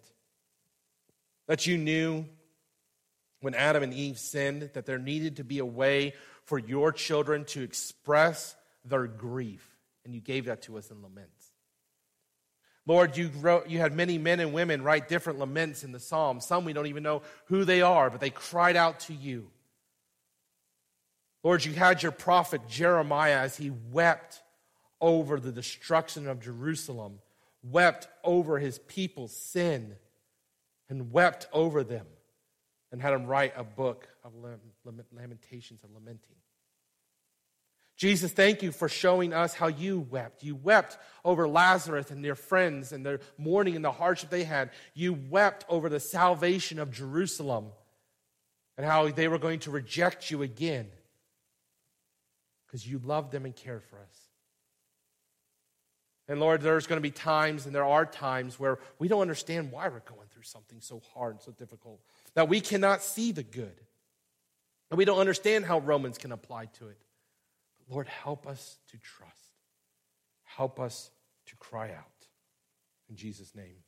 That 1.48 1.68
you 1.68 1.78
knew 1.78 2.26
when 3.44 3.56
Adam 3.56 3.84
and 3.84 3.94
Eve 3.94 4.18
sinned 4.18 4.70
that 4.74 4.86
there 4.86 4.98
needed 4.98 5.36
to 5.36 5.44
be 5.44 5.60
a 5.60 5.66
way 5.66 6.14
for 6.46 6.58
your 6.58 6.94
children 6.94 7.44
to 7.46 7.62
express 7.62 8.56
their 8.86 9.06
grief, 9.06 9.68
and 10.06 10.16
you 10.16 10.22
gave 10.22 10.46
that 10.46 10.62
to 10.64 10.78
us 10.78 10.90
in 10.90 11.02
laments. 11.02 11.48
Lord, 12.86 13.18
you, 13.18 13.32
wrote, 13.40 13.68
you 13.68 13.80
had 13.80 13.94
many 13.94 14.18
men 14.18 14.40
and 14.40 14.54
women 14.54 14.82
write 14.82 15.10
different 15.10 15.40
laments 15.40 15.84
in 15.84 15.92
the 15.92 16.00
Psalms. 16.00 16.46
Some 16.46 16.64
we 16.64 16.74
don't 16.74 16.88
even 16.88 17.04
know 17.04 17.22
who 17.46 17.66
they 17.66 17.82
are, 17.82 18.10
but 18.10 18.22
they 18.22 18.30
cried 18.30 18.76
out 18.78 19.02
to 19.02 19.14
you. 19.14 19.50
Lord, 21.44 21.66
you 21.66 21.74
had 21.74 22.02
your 22.02 22.14
prophet 22.14 22.62
Jeremiah 22.70 23.40
as 23.40 23.58
he 23.58 23.72
wept 23.92 24.42
over 25.02 25.38
the 25.38 25.52
destruction 25.52 26.30
of 26.30 26.40
Jerusalem, 26.40 27.20
wept 27.62 28.08
over 28.24 28.58
his 28.58 28.80
people's 28.80 29.36
sin, 29.36 29.96
and 30.90 31.12
wept 31.12 31.48
over 31.52 31.84
them, 31.84 32.06
and 32.94 33.02
had 33.02 33.12
him 33.12 33.26
write 33.26 33.52
a 33.58 33.64
book 33.64 34.08
of 34.24 34.32
lamentations 35.12 35.84
and 35.84 35.94
lamenting. 35.96 36.36
Jesus, 37.98 38.32
thank 38.32 38.62
you 38.62 38.72
for 38.72 38.88
showing 38.88 39.34
us 39.34 39.56
how 39.56 39.68
you 39.68 40.00
wept. 40.00 40.44
You 40.44 40.56
wept 40.56 41.00
over 41.26 41.48
Lazarus 41.48 42.12
and 42.12 42.24
their 42.24 42.36
friends 42.36 42.92
and 42.92 43.04
their 43.04 43.20
mourning 43.38 43.76
and 43.76 43.84
the 43.84 43.92
hardship 43.92 44.30
they 44.30 44.44
had. 44.44 44.70
You 44.94 45.14
wept 45.14 45.66
over 45.70 45.90
the 45.90 46.00
salvation 46.00 46.78
of 46.78 46.92
Jerusalem 46.92 47.68
and 48.78 48.86
how 48.86 49.10
they 49.10 49.28
were 49.28 49.40
going 49.40 49.60
to 49.62 49.72
reject 49.72 50.30
you 50.30 50.44
again 50.44 50.88
because 52.68 52.88
you 52.88 53.00
loved 53.04 53.32
them 53.32 53.46
and 53.46 53.56
cared 53.56 53.84
for 53.84 53.98
us. 53.98 54.20
And 56.28 56.40
Lord, 56.40 56.62
there's 56.62 56.88
going 56.88 56.98
to 56.98 57.02
be 57.02 57.12
times, 57.12 57.66
and 57.66 57.76
there 57.76 57.84
are 57.84 58.06
times, 58.06 58.60
where 58.60 58.80
we 58.98 59.08
don't 59.08 59.22
understand 59.22 59.72
why 59.72 59.90
we're 59.90 60.00
going 60.00 60.28
through 60.32 60.44
something 60.44 60.80
so 60.80 61.02
hard 61.14 61.34
and 61.34 61.42
so 61.42 61.52
difficult, 61.52 62.00
that 62.36 62.50
we 62.50 62.62
cannot 62.62 63.02
see 63.02 63.32
the 63.32 63.44
good. 63.44 63.80
And 64.90 64.98
we 64.98 65.06
don't 65.06 65.20
understand 65.20 65.66
how 65.66 65.80
Romans 65.80 66.18
can 66.18 66.32
apply 66.32 66.66
to 66.78 66.88
it. 66.88 66.98
But 67.80 67.94
Lord, 67.94 68.08
help 68.08 68.48
us 68.48 68.78
to 68.90 68.98
trust. 68.98 69.34
Help 70.44 70.80
us 70.80 71.10
to 71.48 71.56
cry 71.56 71.92
out. 71.92 72.28
In 73.10 73.16
Jesus' 73.16 73.56
name. 73.56 73.83